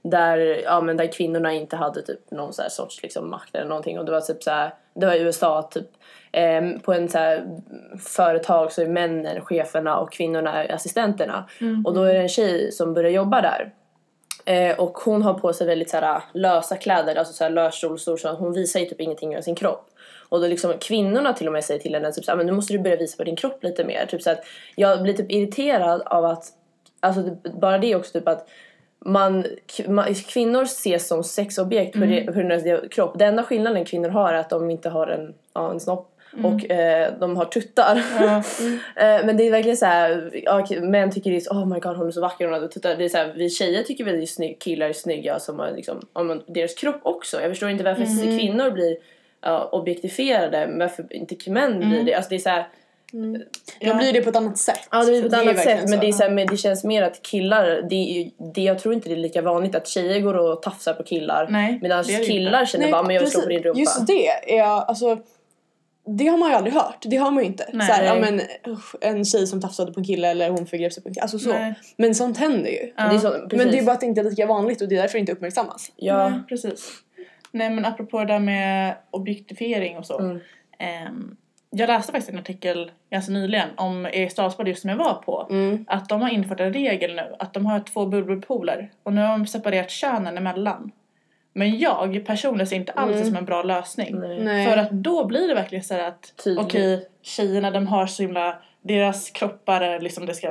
där, 0.04 0.38
ja, 0.64 0.82
men 0.82 0.98
där 0.98 1.12
kvinnorna 1.12 1.54
inte 1.54 1.76
hade 1.76 2.02
typ 2.02 2.32
någon 2.32 2.54
så 2.54 2.62
här 2.62 2.70
sorts 2.70 3.04
liksom, 3.04 3.30
makt 3.30 3.56
eller 3.56 3.68
någonting. 3.68 4.00
Och 4.00 4.06
det 4.06 4.12
var 4.12 4.22
typ 4.22 4.44
så 4.44 4.52
här, 4.52 4.74
det 4.94 5.06
var 5.06 5.14
i 5.14 5.22
USA 5.22 5.62
typ. 5.72 5.88
ehm, 6.32 6.80
på 6.80 6.94
en 6.94 7.10
så 7.10 7.18
här, 7.18 7.48
företag 8.00 8.72
så 8.72 8.82
är 8.82 8.88
männen 8.88 9.42
cheferna 9.42 9.98
och 9.98 10.12
kvinnorna 10.12 10.64
är 10.64 10.72
assistenterna. 10.76 11.50
Och 11.86 11.94
då 11.94 12.04
är 12.04 12.14
det 12.14 12.20
en 12.20 12.30
tjej 12.30 12.72
som 12.72 12.94
börjar 12.94 13.12
jobba 13.12 13.42
där. 13.42 13.74
Eh, 14.46 14.80
och 14.80 14.98
hon 14.98 15.22
har 15.22 15.34
på 15.34 15.54
sig 15.54 15.68
väldigt 15.68 15.90
så 15.90 15.98
här, 15.98 16.22
lösa 16.34 16.78
kläder, 16.78 17.16
alltså 17.16 17.34
så 17.34 17.44
här 17.44 17.52
löskjol, 17.52 18.00
stor, 18.00 18.18
så 18.18 18.34
hon 18.34 18.54
visar 18.54 18.80
ju 18.80 18.86
typ 18.86 19.02
ingenting 19.02 19.38
av 19.38 19.42
sin 19.42 19.56
kropp. 19.56 19.86
Och 20.32 20.42
då 20.42 20.48
liksom 20.48 20.74
kvinnorna 20.82 21.34
till 21.34 21.48
och 21.48 21.54
med 21.54 21.64
säger 21.64 21.80
till 21.80 21.94
henne 21.94 22.12
typ 22.12 22.26
så 22.26 22.32
här, 22.32 22.38
men 22.38 22.46
nu 22.46 22.52
måste 22.52 22.74
du 22.74 22.80
börja 22.80 22.96
visa 22.96 23.18
på 23.18 23.24
din 23.24 23.36
kropp 23.36 23.64
lite 23.64 23.84
mer. 23.84 24.06
Typ 24.06 24.22
så 24.22 24.32
att 24.32 24.44
jag 24.76 25.04
blir 25.04 25.14
typ 25.14 25.32
irriterad 25.32 26.02
av 26.06 26.26
att, 26.26 26.46
alltså 27.00 27.24
typ, 27.24 27.54
bara 27.62 27.78
det 27.78 27.96
också 27.96 28.12
typ 28.20 28.28
att 28.28 28.48
man, 29.06 29.46
kvinnor 30.28 30.64
ses 30.64 31.08
som 31.08 31.24
sexobjekt 31.24 31.94
på, 31.94 32.06
det, 32.06 32.22
på 32.22 32.34
av 32.56 32.60
sin 32.60 32.90
kropp. 32.92 33.20
Den 33.20 33.28
enda 33.28 33.44
skillnaden 33.44 33.86
kvinnor 33.86 34.10
har 34.10 34.34
är 34.34 34.38
att 34.38 34.50
de 34.50 34.70
inte 34.70 34.90
har 34.90 35.08
en, 35.08 35.34
ja, 35.54 35.72
en 35.72 35.80
snopp 35.80 36.08
och 36.44 36.72
eh, 36.72 37.14
de 37.20 37.38
har 37.38 37.46
tuttar. 37.46 38.04
Ja. 38.20 38.44
Eh, 38.96 39.26
men 39.26 39.38
det 39.38 39.48
är 39.48 39.52
verkligen 39.52 39.78
så 39.78 39.86
här, 39.86 40.32
k- 40.68 40.82
män 40.82 41.12
tycker 41.12 41.32
det 41.32 41.36
är 41.38 41.40
så, 41.40 41.52
oh 41.52 41.66
my 41.68 41.80
god 41.80 41.98
hon 41.98 42.08
är 42.08 42.12
så 42.12 42.22
vacker 42.22 42.46
hon 42.46 42.62
har 42.62 42.68
tuttar. 42.68 42.96
Det 42.96 43.06
är 43.06 43.10
så 43.10 43.18
här, 43.18 43.34
vi 43.36 43.50
tjejer 43.50 43.84
tycker 43.84 44.04
väl 44.04 44.28
snygg, 44.28 44.60
killar 44.62 44.90
är 44.90 44.94
snygga 44.94 45.40
som 45.40 45.60
har 45.60 45.72
liksom, 45.72 46.00
deras 46.48 46.74
kropp 46.74 47.00
också. 47.04 47.42
Jag 47.42 47.50
förstår 47.52 47.70
inte 47.70 47.84
varför 47.84 48.04
kvinnor 48.40 48.72
blir 48.72 48.98
ja, 49.42 49.70
objektifierade 49.72 50.68
men 50.68 50.80
varför 50.80 51.14
inte 51.16 51.52
män 51.52 51.80
blir 51.80 52.04
det. 52.04 52.14
Alltså 52.14 52.30
det 52.30 52.36
är 52.36 52.40
så 52.40 52.50
här, 52.50 52.68
Då 53.82 53.96
blir 53.96 54.14
det 54.14 54.22
på 54.22 54.30
ett 54.30 54.36
annat 54.36 54.58
sätt. 54.58 54.88
Ja, 54.92 55.04
det 55.04 55.12
blir 55.12 55.22
på 55.22 55.28
ett 55.28 55.34
annat 55.34 55.60
sätt. 55.60 55.90
Men 55.90 56.00
det, 56.00 56.08
är 56.08 56.12
så 56.12 56.24
här, 56.24 56.30
men 56.30 56.48
det 56.48 56.58
känns 56.58 56.84
mer 56.84 57.04
att 57.04 57.22
killar, 57.22 57.82
det 57.90 57.96
är, 57.96 58.32
det, 58.54 58.62
jag 58.62 58.80
tror 58.80 58.94
inte 58.94 59.10
det 59.10 59.16
är 59.16 59.18
lika 59.18 59.42
vanligt 59.42 59.76
att 59.76 59.88
tjejer 59.88 60.20
går 60.20 60.34
och 60.34 60.62
tafsar 60.62 60.94
på 60.94 61.04
killar. 61.04 61.48
Nej, 61.50 61.80
Medan 61.82 62.04
det 62.04 62.18
det 62.18 62.26
killar 62.26 62.60
inte. 62.60 62.72
känner 62.72 62.92
bara, 62.92 63.04
men 63.04 63.16
jag 63.16 63.22
vill 63.22 63.32
slå 63.32 63.42
på 63.42 63.50
din 63.50 63.64
rumpa. 63.64 63.80
Just 63.80 64.08
det 64.08 64.28
är 64.60 64.64
alltså 64.64 65.18
det 66.06 66.28
har 66.28 66.38
man 66.38 66.50
ju 66.50 66.56
aldrig 66.56 66.74
hört. 66.74 66.98
Det 67.02 67.18
har 67.18 67.32
man 67.32 67.44
ju 67.44 67.50
inte. 67.50 67.70
Nej. 67.74 67.88
så 67.88 67.94
här, 67.94 68.04
ja, 68.04 68.16
men, 68.16 68.42
en 69.02 69.26
tjej 69.26 69.48
som 69.48 69.62
tafsade 69.62 69.94
på 69.94 70.00
en 70.00 70.06
kille 70.06 70.28
eller 70.28 70.50
hon 70.50 70.66
förgrep 70.66 70.94
sig 70.94 71.04
på 71.04 71.10
en 71.10 71.14
kille. 71.14 71.22
Alltså 71.22 71.40
så. 71.40 71.50
Nej. 71.50 71.74
Men 71.98 72.16
sånt 72.16 72.38
händer 72.38 72.70
ju. 72.70 72.94
Det 72.96 73.16
är 73.16 73.18
så, 73.18 73.48
Men 73.52 73.72
det 73.72 73.80
är 73.80 73.84
bara 73.84 73.92
att 73.92 74.00
det 74.00 74.06
inte 74.06 74.22
är 74.22 74.30
lika 74.30 74.46
vanligt 74.46 74.82
och 74.82 74.88
det 74.88 74.96
är 74.96 75.02
därför 75.02 75.14
det 75.14 75.20
inte 75.20 75.32
uppmärksammas. 75.32 75.92
Ja, 75.96 76.30
Nej, 76.30 76.40
precis. 76.50 76.90
Nej 77.52 77.70
men 77.70 77.86
apropå 77.86 78.20
det 78.20 78.26
där 78.26 78.40
med 78.40 78.96
objektifiering 79.12 79.98
och 79.98 80.06
så. 80.06 80.20
Mm. 80.20 80.40
Ehm, 80.80 81.36
jag 81.70 81.88
läste 81.88 82.12
faktiskt 82.12 82.32
en 82.34 82.40
artikel 82.40 82.92
ganska 83.10 83.32
nyligen 83.32 83.70
om 83.78 84.06
Eriksdalsbad 84.06 84.68
just 84.68 84.82
som 84.82 84.90
jag 84.90 84.98
var 84.98 85.14
på. 85.14 85.48
Mm. 85.50 85.86
Att 85.88 86.10
de 86.10 86.22
har 86.22 86.30
infört 86.30 86.60
en 86.60 86.74
regel 86.74 87.16
nu 87.16 87.36
att 87.40 87.54
de 87.54 87.66
har 87.66 87.80
två 87.80 88.06
bubbelpooler 88.06 88.92
och 89.04 89.14
nu 89.14 89.22
har 89.22 89.38
de 89.38 89.48
separerat 89.48 89.90
könen 89.92 90.38
emellan. 90.38 90.92
Men 91.54 91.80
jag 91.80 92.26
personligen 92.26 92.68
ser 92.68 92.76
inte 92.76 92.92
alls 92.92 93.18
det 93.18 93.26
som 93.26 93.36
en 93.36 93.46
bra 93.46 93.64
lösning. 93.64 94.20
Nej. 94.20 94.68
För 94.68 94.78
att 94.78 94.92
då 94.92 95.26
blir 95.26 95.48
det 95.48 95.54
verkligen 95.56 95.84
så 95.84 95.94
här 95.94 96.08
att 96.08 96.34
Tydligt. 96.44 96.66
okej, 96.66 97.08
tjejerna 97.22 97.72
de 97.72 97.88
har 97.88 98.08
så 98.08 98.24
himla, 98.24 98.56
deras 98.82 99.30
kroppar 99.30 99.82
är 99.82 100.00
liksom 100.00 100.26
det 100.26 100.34
ska, 100.34 100.48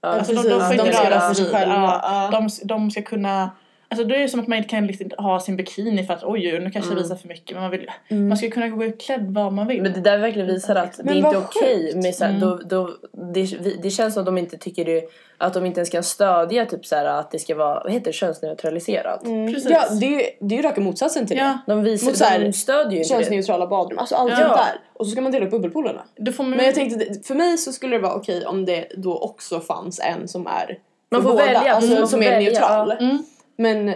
Ja, 0.00 0.08
alltså 0.08 0.32
de, 0.32 0.36
precis. 0.36 0.52
de 0.52 0.60
får 0.60 0.74
De 0.76 0.86
inte 0.88 1.10
röra 1.10 1.34
sig 1.34 1.46
själva, 1.46 1.74
Ja, 1.74 2.30
ja. 2.32 2.40
de, 2.40 2.48
de 2.64 2.90
ska 2.90 3.02
kunna 3.02 3.50
Alltså 3.88 4.04
då 4.06 4.14
är 4.14 4.18
det 4.18 4.28
som 4.28 4.40
att 4.40 4.46
man 4.46 4.58
inte 4.58 4.68
kan 4.70 4.86
liksom 4.86 5.10
ha 5.18 5.40
sin 5.40 5.56
bikini 5.56 6.04
för 6.06 6.14
att 6.14 6.24
oj, 6.24 6.58
nu 6.60 6.70
kanske 6.70 6.90
jag 6.92 6.98
visar 7.02 7.16
för 7.16 7.28
mycket. 7.28 7.50
Men 7.56 7.62
man, 7.62 7.70
vill, 7.70 7.90
man 8.28 8.36
ska 8.36 8.50
kunna 8.50 8.68
gå 8.68 8.84
utklädd 8.84 9.26
vad 9.34 9.52
man 9.52 9.66
vill. 9.66 9.82
Men 9.82 9.92
det 9.92 10.00
där 10.00 10.18
verkligen 10.18 10.46
visar 10.48 10.74
att 10.76 10.96
det 10.96 11.04
Men 11.04 11.12
är 11.12 11.18
inte 11.18 11.36
okej. 11.38 11.92
med 11.94 12.14
så 12.14 12.24
här, 12.24 12.40
då, 12.40 12.60
då, 12.64 12.90
det, 13.34 13.42
det 13.82 13.90
känns 13.90 14.14
som 14.14 14.20
att 14.20 14.26
de 14.26 14.38
inte 14.38 14.56
tycker 14.58 14.84
det, 14.84 15.04
att 15.38 15.54
de 15.54 15.66
inte 15.66 15.80
ens 15.80 15.90
kan 15.90 16.02
stödja 16.02 16.66
typ 16.66 16.86
så 16.86 16.96
här, 16.96 17.04
att 17.04 17.30
det 17.30 17.38
ska 17.38 17.54
vara, 17.54 17.82
vad 17.84 17.92
heter 17.92 18.06
det, 18.06 18.12
könsneutraliserat. 18.12 19.20
Precis. 19.22 19.70
Ja, 19.70 19.84
det 20.00 20.06
är, 20.14 20.30
det 20.40 20.54
är 20.54 20.56
ju 20.56 20.62
raka 20.62 20.80
motsatsen 20.80 21.26
till 21.26 21.36
Ja, 21.36 21.58
De, 21.66 21.82
visar, 21.82 22.06
Mot 22.06 22.16
så 22.16 22.24
här, 22.24 22.38
de 22.40 22.52
stödjer 22.52 22.84
ju 22.84 22.90
det. 22.90 23.02
inte 23.02 23.14
det. 23.14 23.20
Könsneutrala 23.20 23.66
badrum, 23.66 23.98
alltså 23.98 24.14
allt 24.14 24.30
Ja. 24.30 24.36
sånt 24.36 24.52
där. 24.56 24.80
Och 24.92 25.06
så 25.06 25.12
ska 25.12 25.20
man 25.20 25.32
dela 25.32 25.44
upp 25.44 25.50
bubbelpoolerna. 25.50 26.02
man, 26.38 26.50
Men 26.50 26.64
jag 26.64 26.74
tänkte, 26.74 26.98
det- 27.04 27.26
för 27.26 27.34
mig 27.34 27.58
så 27.58 27.72
skulle 27.72 27.96
det 27.96 28.02
vara 28.02 28.14
okej 28.14 28.46
om 28.46 28.64
det 28.64 28.86
då 28.96 29.18
också 29.18 29.60
fanns 29.60 30.00
en 30.00 30.28
som 30.28 30.46
är 30.46 30.78
Man 31.10 31.22
får 31.22 31.30
båda, 31.32 31.44
välja, 31.44 31.74
alltså 31.74 31.96
får 31.96 32.06
som 32.06 32.22
är 32.22 32.30
välja, 32.30 32.50
neutral. 32.50 32.94
ja. 33.00 33.18
Mm. 33.58 33.84
Men, 33.86 33.94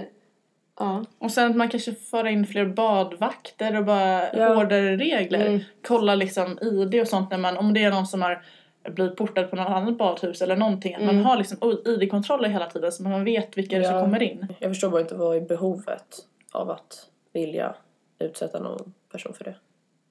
ja. 0.79 1.05
Och 1.19 1.31
sen 1.31 1.51
att 1.51 1.57
man 1.57 1.69
kanske 1.69 1.95
får 1.95 2.29
in 2.29 2.47
fler 2.47 2.67
badvakter 2.67 3.77
och 3.79 3.85
bara 3.85 4.37
Ja. 4.37 4.55
hårdare 4.55 4.97
regler. 4.97 5.47
Mm. 5.47 5.61
Kolla 5.87 6.15
liksom 6.15 6.59
ID 6.63 7.01
och 7.01 7.09
sånt 7.09 7.31
när 7.31 7.39
man, 7.39 7.57
om 7.57 7.75
det 7.75 7.85
är 7.85 7.91
någon 7.91 8.07
som 8.07 8.23
har 8.23 8.43
blivit 8.91 9.17
portad 9.17 9.51
på 9.51 9.57
något 9.57 9.69
annat 9.69 9.99
badhus 9.99 10.43
eller 10.43 10.57
någonting. 10.57 10.95
Att 10.95 11.01
man 11.03 11.15
Mm. 11.15 11.25
har 11.25 11.37
liksom 11.37 11.59
ID-kontroller 11.87 12.49
hela 12.49 12.67
tiden 12.71 12.93
så 12.93 13.03
man 13.03 13.25
vet 13.25 13.59
vilka 13.59 13.79
det 13.79 13.85
är 13.85 13.89
som 13.89 13.95
Ja. 13.97 14.03
kommer 14.03 14.23
in. 14.23 14.47
Jag 14.59 14.71
förstår 14.71 14.91
bara 14.91 15.01
inte 15.01 15.15
vad 15.15 15.37
är 15.37 15.41
behovet 15.41 16.17
av 16.53 16.71
att 16.71 17.07
vilja 17.33 17.75
utsätta 18.19 18.59
någon 18.61 18.93
person 19.13 19.35
för 19.35 19.45
det. 19.45 19.55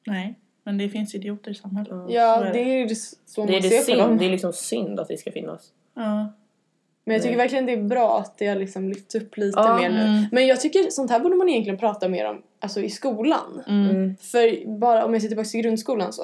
Nej, 0.06 0.36
men 0.63 0.77
det 0.77 0.89
finns 0.89 1.16
idioter 1.16 1.51
i 1.51 1.56
samhället. 1.56 1.92
ja, 2.10 2.36
Så 2.39 2.44
är 2.44 2.54
det 2.54 2.60
är 2.60 2.88
ju 2.89 2.96
så 2.96 3.42
man 3.42 3.48
Det 3.48 3.58
är, 3.58 3.62
det, 3.62 3.70
ser 3.70 3.94
på 3.96 4.00
dem. 4.00 4.08
synd, 4.10 4.20
det 4.20 4.25
är 4.25 4.30
liksom 4.30 4.54
synd 4.54 5.00
att 5.00 5.08
det 5.08 5.18
ska 5.18 5.32
finnas. 5.32 5.72
Ja. 5.94 6.34
Men 7.07 7.13
jag 7.15 7.23
tycker 7.23 7.37
verkligen 7.37 7.65
det 7.65 7.73
är 7.73 7.77
bra 7.83 8.19
att 8.19 8.37
det 8.37 8.47
har 8.47 8.55
liksom 8.55 8.89
lyfts 8.89 9.15
upp 9.15 9.37
lite 9.37 9.59
Ja, 9.59 9.77
mer 9.77 9.89
nu. 9.89 10.01
mm. 10.01 10.23
Men 10.31 10.47
jag 10.47 10.61
tycker 10.61 10.89
sånt 10.89 11.11
här 11.11 11.19
borde 11.19 11.35
man 11.35 11.49
egentligen 11.49 11.79
prata 11.79 12.07
mer 12.07 12.25
om 12.29 12.41
alltså 12.59 12.79
i 12.81 12.89
skolan. 12.89 13.63
Mm. 13.67 13.89
Mm. 13.89 14.15
För 14.21 14.67
bara 14.79 15.05
om 15.05 15.13
jag 15.13 15.21
ser 15.21 15.27
tillbaka 15.29 15.49
till 15.49 15.61
grundskolan 15.61 16.13
så, 16.13 16.23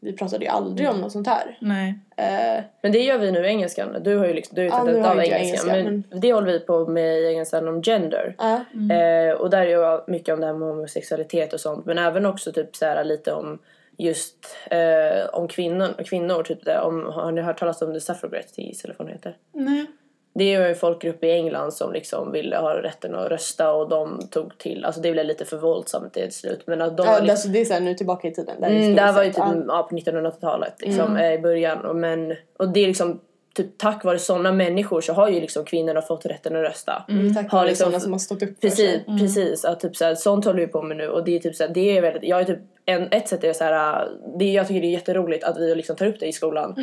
vi 0.00 0.12
pratade 0.12 0.44
ju 0.44 0.50
aldrig 0.50 0.86
Mm. 0.86 0.96
om 0.96 1.00
något 1.02 1.12
sånt 1.12 1.26
här. 1.26 1.58
Nej. 1.60 1.98
Eh, 2.16 2.64
Men 2.82 2.92
det 2.92 2.98
gör 2.98 3.18
vi 3.18 3.32
nu 3.32 3.44
i 3.44 3.48
engelskan. 3.48 3.96
Du 4.02 4.16
har 4.16 4.26
ju, 4.26 4.34
liksom, 4.34 4.54
du 4.54 4.60
har 4.60 4.66
ju 4.66 4.70
Ja, 4.72 4.78
tagit 4.78 4.96
ja, 5.04 5.10
av 5.10 5.16
jag 5.16 5.26
engelskan. 5.40 5.74
engelska, 5.76 6.04
Men 6.10 6.20
det 6.20 6.32
håller 6.32 6.52
vi 6.52 6.60
på 6.60 6.86
med 6.86 7.18
i 7.20 7.26
engelskan 7.26 7.68
om 7.68 7.82
gender. 7.82 8.34
ja. 8.38 8.54
Eh, 8.94 9.32
och 9.34 9.50
där 9.50 9.66
är 9.66 9.66
ju 9.70 10.00
mycket 10.06 10.34
om 10.34 10.40
det 10.40 10.46
här 10.46 10.54
med 10.54 10.68
homosexualitet 10.68 11.52
och 11.52 11.60
sånt. 11.60 11.86
Men 11.86 11.98
även 11.98 12.26
också 12.26 12.52
typ 12.52 12.76
så 12.76 12.84
här 12.84 13.04
lite 13.04 13.32
om 13.32 13.58
just 13.98 14.56
eh, 14.70 15.28
om 15.32 15.48
kvinnor, 15.48 16.04
kvinnor 16.04 16.42
typ 16.42 16.64
det, 16.64 16.80
om, 16.80 17.04
har 17.06 17.32
ni 17.32 17.40
hört 17.40 17.58
talas 17.58 17.82
om 17.82 17.92
the 17.92 18.00
suffragettes 18.00 18.84
eller 18.84 18.94
vad 18.98 19.08
heter? 19.08 19.36
Nej. 19.52 19.86
Det 20.32 20.54
är 20.54 20.68
ju 20.68 20.74
folkgrupp 20.74 21.24
i 21.24 21.30
England 21.30 21.72
som 21.72 21.92
liksom 21.92 22.32
ville 22.32 22.56
ha 22.56 22.82
rätten 22.82 23.14
att 23.14 23.30
rösta 23.30 23.72
och 23.72 23.88
de 23.88 24.28
tog 24.30 24.58
till, 24.58 24.84
alltså 24.84 25.00
det 25.00 25.12
blev 25.12 25.24
lite 25.24 25.44
för 25.44 25.56
våldsamt 25.56 26.14
till 26.14 26.32
slut 26.32 26.62
men 26.66 26.82
att 26.82 26.96
de 26.96 27.06
Ja, 27.06 27.12
var 27.12 27.18
liksom, 27.18 27.30
alltså 27.30 27.48
det 27.48 27.60
är 27.60 27.64
såhär 27.64 27.80
nu 27.80 27.94
tillbaka 27.94 28.28
i 28.28 28.34
tiden. 28.34 28.60
Där 28.60 28.70
mm, 28.70 28.94
det 28.94 29.02
här 29.02 29.12
var 29.12 29.22
ju 29.22 29.32
typ 29.32 29.44
ja. 29.68 29.86
på 29.90 29.96
1900-talet 29.96 30.74
liksom, 30.78 31.16
eh, 31.16 31.32
i 31.32 31.38
början 31.38 31.84
och, 31.84 31.96
men, 31.96 32.34
och 32.56 32.68
det 32.68 32.80
är 32.80 32.86
liksom 32.86 33.20
typ 33.62 33.78
tack 33.78 34.04
vare 34.04 34.18
sådana 34.18 34.52
människor 34.52 35.00
så 35.00 35.12
har 35.12 35.28
ju 35.28 35.40
liksom 35.40 35.64
kvinnorna 35.64 36.02
fått 36.02 36.26
rätten 36.26 36.56
att 36.56 36.62
rösta. 36.62 37.04
Mm, 37.08 37.34
tack 37.34 37.50
Har 37.50 37.58
vare 37.58 37.68
liksom- 37.68 37.84
sådana 37.84 38.00
som 38.00 38.12
har 38.12 38.18
stått 38.18 38.42
upp 38.42 38.48
för 38.48 38.60
Precis, 38.68 38.76
sig. 38.90 39.04
precis. 39.20 39.64
Att 39.64 39.80
typ 39.80 39.96
såhär, 39.96 40.14
sånt 40.14 40.44
håller 40.44 40.60
vi 40.60 40.66
på 40.66 40.82
med 40.82 40.96
nu 40.96 41.08
och 41.08 41.24
det 41.24 41.36
är 41.36 41.40
typ 41.40 41.54
såhär, 41.56 41.70
det 41.74 41.96
är 41.98 42.02
väldigt, 42.02 42.22
jag 42.24 42.40
är 42.40 42.44
typ, 42.44 42.58
en, 42.84 43.08
ett 43.10 43.28
sätt 43.28 43.44
är 43.44 43.52
såhär, 43.52 44.08
det, 44.38 44.52
jag 44.52 44.68
tycker 44.68 44.80
det 44.80 44.86
är 44.86 44.92
jätteroligt 44.92 45.44
att 45.44 45.58
vi 45.58 45.74
liksom 45.74 45.96
tar 45.96 46.06
upp 46.06 46.20
det 46.20 46.26
i 46.26 46.32
skolan. 46.32 46.74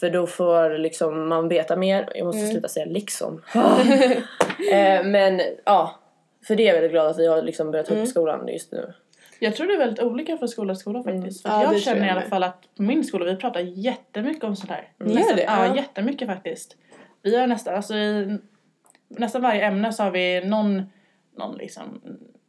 För 0.00 0.10
då 0.10 0.26
får 0.26 0.78
liksom 0.78 1.28
man 1.28 1.48
veta 1.48 1.76
mer, 1.76 2.08
jag 2.14 2.26
måste 2.26 2.46
sluta 2.46 2.68
säga 2.68 2.86
liksom. 2.86 3.42
eh, 4.72 5.04
men 5.04 5.40
ja, 5.64 5.98
för 6.46 6.56
det 6.56 6.62
är 6.62 6.66
jag 6.66 6.74
väldigt 6.74 6.92
glad 6.92 7.06
att 7.06 7.18
vi 7.18 7.26
har 7.26 7.42
liksom 7.42 7.70
börjat 7.70 7.86
ta 7.86 7.94
upp 7.94 8.04
i 8.04 8.06
skolan 8.06 8.48
just 8.48 8.72
nu. 8.72 8.92
Jag 9.42 9.56
tror 9.56 9.66
det 9.66 9.74
är 9.74 9.78
väldigt 9.78 10.00
olika 10.04 10.36
från 10.36 10.48
skola 10.48 10.74
till 10.74 10.80
skola 10.80 11.02
faktiskt. 11.02 11.42
För 11.42 11.48
Ja, 11.48 11.62
jag 11.72 11.80
känner 11.82 11.98
jag 12.00 12.06
i 12.06 12.10
alla 12.10 12.20
fall 12.28 12.42
att 12.42 12.68
på 12.76 12.82
min 12.82 13.04
skola 13.04 13.24
vi 13.24 13.36
pratar 13.36 13.60
jättemycket 13.60 14.44
om 14.44 14.56
sånt 14.56 14.70
här. 14.70 14.88
Gör 14.98 15.06
Nästan- 15.06 15.36
det? 15.36 15.42
Ja, 15.42 15.66
Ja. 15.66 15.76
jättemycket 15.76 16.28
faktiskt. 16.28 16.76
Vi 17.22 17.36
har 17.36 17.46
nästan, 17.46 17.74
alltså 17.74 17.94
i 17.94 18.38
nästan 19.08 19.42
varje 19.42 19.66
ämne 19.66 19.92
så 19.92 20.02
har 20.02 20.10
vi 20.10 20.44
någon, 20.44 20.82
någon 21.38 21.56
liksom, 21.56 22.00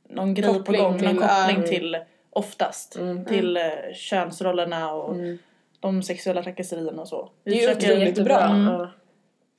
någon 0.09 0.33
grej 0.33 0.53
Koppling 0.53 0.81
på 0.81 0.83
gång, 0.89 0.97
till, 0.99 1.07
någon 1.07 1.17
koppling 1.17 1.61
ja. 1.61 1.67
till 1.67 1.97
oftast. 2.29 2.99
Till 3.27 3.57
eh, 3.57 3.63
könsrollerna 3.95 4.93
och 4.93 5.15
de 5.79 6.03
sexuella 6.03 6.43
trakasserierna 6.43 7.01
och 7.01 7.07
så. 7.07 7.31
Vi 7.43 7.51
Det 7.51 7.63
är 7.63 7.69
ju 7.69 7.75
otroligt 7.75 8.25
bra. 8.25 8.41
Mm. 8.41 8.87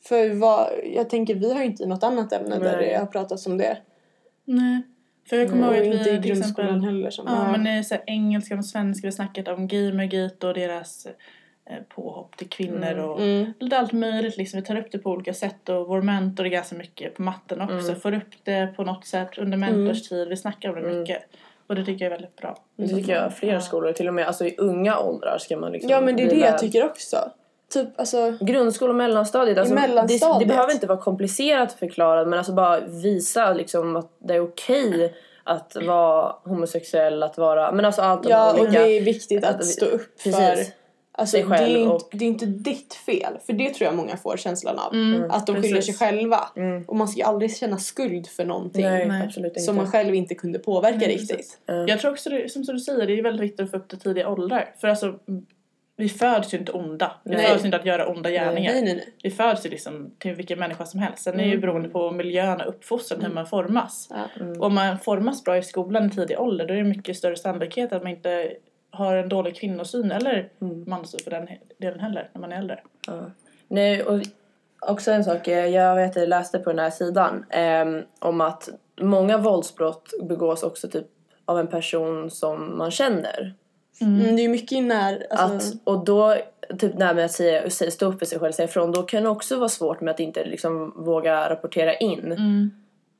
För 0.04 0.34
vad, 0.34 0.70
jag 0.84 1.10
tänker 1.10 1.34
vi 1.34 1.52
har 1.52 1.60
ju 1.60 1.66
inte 1.66 1.86
något 1.86 2.02
annat 2.02 2.32
ämne 2.32 2.58
där 2.58 2.76
Nej. 2.76 2.88
det 2.88 2.98
har 2.98 3.06
pratats 3.06 3.46
om 3.46 3.58
det. 3.58 3.76
Nej. 4.44 4.82
För 5.28 5.36
jag 5.36 5.50
kommer 5.50 5.68
Och 5.68 5.76
ihåg 5.76 5.86
att 5.86 5.94
inte 5.94 6.10
vi 6.10 6.16
i 6.18 6.22
till 6.22 6.30
grundskolan 6.30 6.68
exempel 6.68 6.94
heller. 6.94 7.10
Som, 7.10 7.26
Ja, 7.28 7.52
men 7.56 7.66
i 7.66 7.84
så 7.84 7.94
här, 7.94 8.04
engelska 8.06 8.56
och 8.56 8.64
svenska 8.64 9.06
vi 9.06 9.12
snackat 9.12 9.48
om 9.48 9.68
gamergate 9.68 10.46
och 10.46 10.54
deras 10.54 11.06
eh, 11.70 11.76
påhopp 11.88 12.36
till 12.36 12.48
kvinnor 12.48 12.98
och 12.98 13.20
Mm. 13.20 13.52
lite 13.60 13.78
allt 13.78 13.92
möjligt 13.92 14.36
liksom. 14.36 14.60
Vi 14.60 14.66
tar 14.66 14.76
upp 14.76 14.92
det 14.92 14.98
på 14.98 15.10
olika 15.10 15.34
sätt 15.34 15.68
och 15.68 15.88
vår 15.88 16.02
mentor 16.02 16.46
är 16.46 16.50
ganska 16.50 16.76
mycket 16.76 17.14
på 17.14 17.22
matten 17.22 17.60
också. 17.60 17.94
Får 17.94 18.14
upp 18.14 18.44
det 18.44 18.66
på 18.76 18.84
något 18.84 19.06
sätt 19.06 19.38
under 19.38 19.56
mentorstid. 19.58 20.28
Vi 20.28 20.36
snackar 20.36 20.68
om 20.68 20.82
det 20.82 20.98
mycket. 21.00 21.22
Och 21.66 21.74
det 21.74 21.84
tycker 21.84 22.04
jag 22.04 22.12
är 22.12 22.16
väldigt 22.18 22.36
bra. 22.36 22.56
Det 22.76 22.88
tycker 22.88 23.12
jag 23.14 23.36
flera 23.36 23.60
skolor, 23.60 23.92
till 23.92 24.08
och 24.08 24.14
med 24.14 24.26
alltså 24.26 24.44
i 24.46 24.54
unga 24.58 24.98
åldrar 24.98 25.38
ska 25.38 25.56
man 25.56 25.72
liksom 25.72 25.90
Ja 25.90 26.00
men 26.00 26.16
det 26.16 26.22
är 26.22 26.30
det 26.30 26.36
jag 26.36 26.58
tycker 26.58 26.84
också. 26.84 27.16
Typ 27.74 27.88
alltså, 28.00 28.36
Grundskola 28.40 28.90
och 28.90 28.96
mellanstadiet, 28.96 29.58
alltså, 29.58 29.74
mellanstadiet. 29.74 30.38
Det, 30.38 30.44
det 30.44 30.48
behöver 30.48 30.72
inte 30.72 30.86
vara 30.86 30.98
komplicerat 31.00 31.72
förklarat 31.72 32.28
men 32.28 32.38
alltså 32.38 32.52
bara 32.52 32.80
visa 32.80 33.52
liksom 33.52 33.96
att 33.96 34.10
det 34.18 34.34
är 34.34 34.40
okej 34.40 35.14
att 35.44 35.76
vara 35.86 36.34
homosexuell, 36.44 37.22
att 37.22 37.38
vara, 37.38 37.72
men 37.72 37.84
alltså 37.84 38.02
allt 38.02 38.28
ja 38.28 38.52
och 38.52 38.58
olika. 38.60 38.80
det 38.82 38.96
är 38.96 39.00
viktigt 39.00 39.44
att 39.44 39.54
att 39.54 39.60
vi- 39.60 39.64
stå 39.64 39.86
upp 39.86 40.16
precis. 40.24 40.36
för 40.36 40.56
Alltså, 41.16 41.32
Sig 41.36 41.42
det, 41.42 41.54
är 41.54 41.58
själv 41.58 41.76
inte, 41.78 41.94
och- 41.94 42.08
det 42.12 42.24
är 42.24 42.28
inte 42.28 42.46
ditt 42.46 42.94
fel, 42.94 43.38
för 43.46 43.52
det 43.52 43.74
tror 43.74 43.86
jag 43.86 43.94
många 43.94 44.16
får 44.16 44.36
känslan 44.36 44.78
av. 44.78 44.92
Mm, 44.94 45.30
att 45.30 45.46
de 45.46 45.62
skyller 45.62 45.80
sig 45.80 45.94
själva. 45.94 46.40
Mm. 46.56 46.84
Och 46.88 46.96
man 46.96 47.08
ska 47.08 47.18
ju 47.18 47.24
aldrig 47.26 47.56
känna 47.56 47.78
skuld 47.78 48.26
för 48.26 48.44
någonting 48.44 48.84
Nej, 48.84 49.06
Nej. 49.36 49.60
som 49.60 49.76
man 49.76 49.90
själv 49.90 50.14
inte 50.14 50.34
kunde 50.34 50.58
påverka 50.58 50.98
Nej, 50.98 51.08
riktigt. 51.08 51.28
precis. 51.36 51.58
Ja. 51.66 51.74
Jag 51.88 52.00
tror 52.00 52.10
också 52.12 52.30
det, 52.30 52.52
som 52.52 52.62
du 52.62 52.80
säger, 52.80 53.06
det 53.06 53.18
är 53.18 53.22
väldigt 53.22 53.42
viktigt 53.42 53.60
att 53.64 53.70
få 53.70 53.76
upp 53.76 53.88
det 53.88 53.96
tidiga 53.96 54.28
åldrar. 54.28 54.74
För 54.80 54.88
alltså, 54.88 55.14
vi 55.96 56.08
föds 56.08 56.54
ju 56.54 56.58
inte 56.58 56.72
onda. 56.72 57.12
Vi 57.24 57.36
Nej. 57.36 57.46
föds 57.46 57.64
inte 57.64 57.76
att 57.76 57.86
göra 57.86 58.08
onda 58.08 58.30
gärningar. 58.30 58.72
Nej, 58.72 58.82
nej. 58.82 59.14
Vi 59.22 59.30
föds 59.30 59.66
ju 59.66 59.70
liksom 59.70 60.14
till 60.18 60.34
vilken 60.34 60.58
människa 60.58 60.86
som 60.86 61.00
helst. 61.00 61.22
Sen 61.22 61.40
är 61.40 61.44
ju 61.44 61.58
beroende 61.58 61.88
på 61.88 62.10
miljön 62.10 62.60
och 62.60 62.68
uppfostran 62.68 63.22
hur 63.22 63.34
man 63.34 63.46
formas. 63.46 64.08
Ja. 64.10 64.44
Och 64.58 64.66
om 64.66 64.74
man 64.74 64.98
formas 64.98 65.44
bra 65.44 65.56
i 65.56 65.62
skolan 65.62 66.06
i 66.06 66.10
tidig 66.10 66.40
ålder 66.40 66.66
då 66.66 66.74
är 66.74 66.78
det 66.78 66.84
mycket 66.84 67.16
större 67.16 67.36
sannolikhet 67.36 67.92
att 67.92 68.02
man 68.02 68.12
inte 68.12 68.52
har 68.90 69.16
en 69.16 69.28
dålig 69.28 69.56
kvinnosyn 69.56 70.10
eller 70.10 70.48
manssyn 70.86 71.20
för 71.24 71.30
den 71.30 71.48
delen 71.78 72.00
heller 72.00 72.30
när 72.32 72.40
man 72.40 72.52
är 72.52 72.58
äldre. 72.58 72.80
Ja. 73.06 73.30
Nej, 73.68 74.02
och 74.02 74.20
också 74.80 75.10
en 75.10 75.24
sak, 75.24 75.48
eh, 75.48 75.66
jag 75.66 75.96
vet, 75.96 76.16
jag 76.16 76.28
läste 76.28 76.58
på 76.58 76.70
den 76.70 76.78
här 76.78 76.90
sidan 76.90 77.46
ehm, 77.50 78.02
om 78.18 78.40
att 78.40 78.68
många 79.00 79.38
våldsbrott 79.38 80.10
begås 80.22 80.62
också 80.62 80.88
typ 80.88 81.06
av 81.44 81.58
en 81.58 81.66
person 81.66 82.30
som 82.30 82.78
man 82.78 82.90
känner. 82.90 83.54
Mm, 84.00 84.36
det 84.36 84.44
är 84.44 84.48
mycket 84.48 84.84
när... 84.84 85.26
Alltså, 85.30 85.68
Att, 85.76 85.80
och 85.84 86.04
då, 86.04 86.36
typ 86.78 86.98
det 86.98 87.04
här 87.04 87.14
med 87.14 87.24
att 87.24 87.32
säga, 87.32 87.70
säga, 87.70 87.90
stå 87.90 88.06
upp 88.06 88.18
för 88.18 88.26
sig 88.26 88.38
själv, 88.38 88.52
säga 88.52 88.68
ifrån, 88.68 88.92
då 88.92 89.02
kan 89.02 89.22
det 89.22 89.28
också 89.28 89.56
vara 89.56 89.68
svårt 89.68 90.00
med 90.00 90.10
att 90.10 90.20
inte 90.20 90.44
liksom 90.44 91.04
våga 91.04 91.50
rapportera 91.50 91.94
in. 91.94 92.34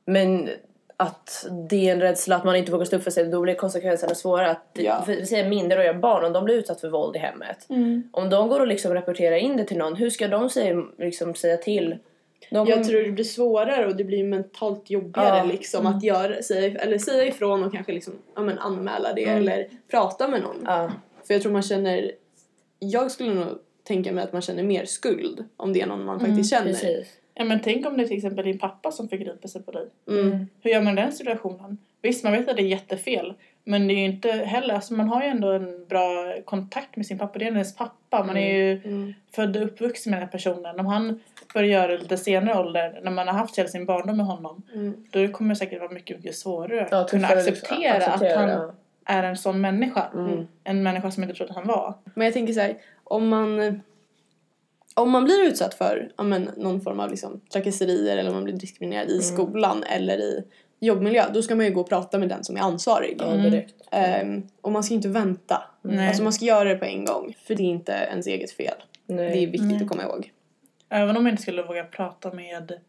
Men 0.05 0.49
att 0.97 1.47
det 1.69 1.89
är 1.89 1.93
en 1.93 2.01
rädsla 2.01 2.35
att 2.35 2.43
man 2.43 2.55
inte 2.55 2.71
vågar 2.71 2.85
stå 2.85 2.95
upp 2.95 3.03
för 3.03 3.11
sig, 3.11 3.25
då 3.25 3.41
blir 3.41 3.53
konsekvenserna 3.53 4.15
svåra. 4.15 4.49
Att, 4.49 4.67
Ja. 4.73 5.01
för, 5.05 5.15
vi 5.15 5.25
säger 5.25 5.49
minderåriga 5.49 5.93
barn, 5.93 6.25
om 6.25 6.33
de 6.33 6.45
blir 6.45 6.55
utsatta 6.55 6.79
för 6.79 6.89
våld 6.89 7.15
i 7.15 7.19
hemmet. 7.19 7.69
Mm. 7.69 8.09
Om 8.11 8.29
de 8.29 8.49
går 8.49 8.59
och 8.59 8.67
liksom 8.67 8.93
rapporterar 8.93 9.35
in 9.35 9.57
det 9.57 9.63
till 9.63 9.77
någon, 9.77 9.95
hur 9.95 10.09
ska 10.09 10.27
de 10.27 10.49
säga, 10.49 10.83
liksom, 10.97 11.35
säga 11.35 11.57
till? 11.57 11.95
De 12.49 12.55
jag 12.55 12.67
kommer- 12.67 12.83
tror 12.83 13.01
det 13.03 13.11
blir 13.11 13.23
svårare 13.25 13.85
och 13.87 13.95
det 13.95 14.03
blir 14.03 14.23
mentalt 14.23 14.89
jobbigare 14.89 15.37
Ja. 15.37 15.43
liksom 15.43 15.85
att 15.85 16.03
göra, 16.03 16.41
säga, 16.41 16.79
eller 16.79 16.97
säga 16.97 17.25
ifrån 17.25 17.63
och 17.63 17.71
kanske 17.73 17.93
liksom, 17.93 18.13
ja, 18.35 18.41
men 18.41 18.59
anmäla 18.59 19.13
det 19.13 19.25
eller 19.25 19.67
prata 19.91 20.27
med 20.27 20.41
någon. 20.41 20.61
Ja. 20.65 20.91
För 21.27 21.33
jag 21.33 21.41
tror 21.43 21.51
man 21.51 21.61
känner, 21.61 22.11
jag 22.79 23.11
skulle 23.11 23.33
nog 23.33 23.47
tänka 23.83 24.11
mig 24.11 24.23
att 24.23 24.33
man 24.33 24.41
känner 24.41 24.63
mer 24.63 24.85
skuld 24.85 25.43
om 25.57 25.73
det 25.73 25.81
är 25.81 25.87
någon 25.87 26.05
man 26.05 26.19
faktiskt 26.19 26.49
känner. 26.49 26.65
Precis. 26.71 27.07
Ja 27.33 27.45
men 27.45 27.59
tänk 27.63 27.85
om 27.85 27.97
det 27.97 28.03
är 28.03 28.07
till 28.07 28.17
exempel 28.17 28.45
din 28.45 28.59
pappa 28.59 28.91
som 28.91 29.09
förgriper 29.09 29.47
sig 29.47 29.63
på 29.63 29.71
dig. 29.71 29.87
Mm. 30.09 30.47
Hur 30.61 30.71
gör 30.71 30.81
man 30.81 30.97
i 30.97 31.01
den 31.01 31.11
situationen? 31.11 31.77
Visst 32.01 32.23
man 32.23 32.33
vet 32.33 32.49
att 32.49 32.55
det 32.57 32.61
är 32.63 32.67
jättefel 32.67 33.33
Men 33.67 33.87
det 33.87 33.93
är 33.93 33.95
ju 33.97 34.05
inte 34.05 34.31
heller, 34.31 34.73
alltså 34.73 34.93
man 34.93 35.07
har 35.07 35.21
ju 35.23 35.27
ändå 35.27 35.51
en 35.51 35.85
bra 35.87 36.35
kontakt 36.45 36.95
med 36.97 37.05
sin 37.05 37.17
pappa. 37.17 37.39
Det 37.39 37.45
är 37.45 37.51
ens 37.51 37.75
pappa. 37.75 38.23
Man 38.23 38.37
är 38.37 38.53
ju 38.57 38.71
Mm. 38.83 39.13
född 39.35 39.57
och 39.57 39.63
uppvuxen 39.63 40.11
med 40.11 40.19
den 40.19 40.25
här 40.27 40.31
personen. 40.31 40.79
Om 40.79 40.85
han 40.85 41.19
börjar 41.55 41.69
göra 41.69 41.87
det 41.91 41.97
lite 41.97 42.17
senare 42.17 42.59
ålder, 42.59 42.99
när 43.03 43.11
man 43.11 43.27
har 43.27 43.33
haft 43.35 43.57
hela 43.57 43.69
sin 43.69 43.85
barndom 43.85 44.17
med 44.17 44.25
honom, 44.25 44.61
Mm. 44.73 44.93
då 45.11 45.27
kommer 45.27 45.49
det 45.49 45.55
säkert 45.55 45.79
vara 45.79 45.91
mycket, 45.91 46.17
mycket 46.17 46.35
svårare 46.35 46.87
Ja, 46.91 46.97
att 46.97 47.09
kunna 47.09 47.27
tuffare 47.27 47.43
liksom, 47.43 47.53
acceptera, 47.53 48.05
acceptera, 48.05 48.43
att 48.43 48.49
han 49.03 49.17
är 49.17 49.23
en 49.23 49.37
sån 49.37 49.61
människa. 49.61 50.07
Mm. 50.13 50.47
En 50.63 50.83
människa 50.83 51.11
som 51.11 51.23
jag 51.23 51.29
inte 51.29 51.37
trodde 51.37 51.51
att 51.51 51.57
han 51.57 51.67
var. 51.67 51.93
Men 52.15 52.25
jag 52.25 52.33
tänker 52.33 52.53
så 52.53 52.59
här, 52.59 52.75
om 53.03 53.27
man 53.27 53.81
om 54.93 55.11
man 55.11 55.23
blir 55.23 55.43
utsatt 55.47 55.73
för 55.73 56.11
ja, 56.17 56.23
men, 56.23 56.49
någon 56.57 56.81
form 56.81 56.99
av 56.99 57.09
liksom, 57.09 57.41
trakasserier 57.53 58.17
eller 58.17 58.29
om 58.29 58.35
man 58.35 58.43
blir 58.43 58.53
diskriminerad 58.53 59.05
Mm. 59.07 59.19
i 59.19 59.23
skolan 59.23 59.83
eller 59.83 60.17
i 60.17 60.43
jobbmiljö 60.79 61.23
då 61.33 61.41
ska 61.41 61.55
man 61.55 61.65
ju 61.65 61.71
gå 61.71 61.81
och 61.81 61.89
prata 61.89 62.17
med 62.17 62.29
den 62.29 62.43
som 62.43 62.55
är 62.57 62.61
ansvarig. 62.61 63.17
Ja, 63.19 63.25
direkt. 63.33 63.75
Ehm, 63.91 64.43
och 64.61 64.71
man 64.71 64.83
ska 64.83 64.93
inte 64.93 65.07
vänta. 65.09 65.63
Nej. 65.81 66.07
Alltså 66.07 66.23
man 66.23 66.33
ska 66.33 66.45
göra 66.45 66.69
det 66.69 66.75
på 66.75 66.85
en 66.85 67.05
gång. 67.05 67.35
För 67.47 67.55
det 67.55 67.63
är 67.63 67.67
inte 67.67 67.91
ens 67.91 68.27
eget 68.27 68.51
fel. 68.51 68.73
Nej. 69.07 69.29
Det 69.29 69.37
är 69.43 69.47
viktigt 69.47 69.61
Nej. 69.71 69.81
att 69.83 69.89
komma 69.89 70.03
ihåg. 70.03 70.31
Även 70.95 71.17
om 71.17 71.25
jag 71.25 71.33
inte 71.33 71.41
skulle 71.41 71.63
våga 71.63 71.83
prata 71.83 72.33
med 72.33 72.79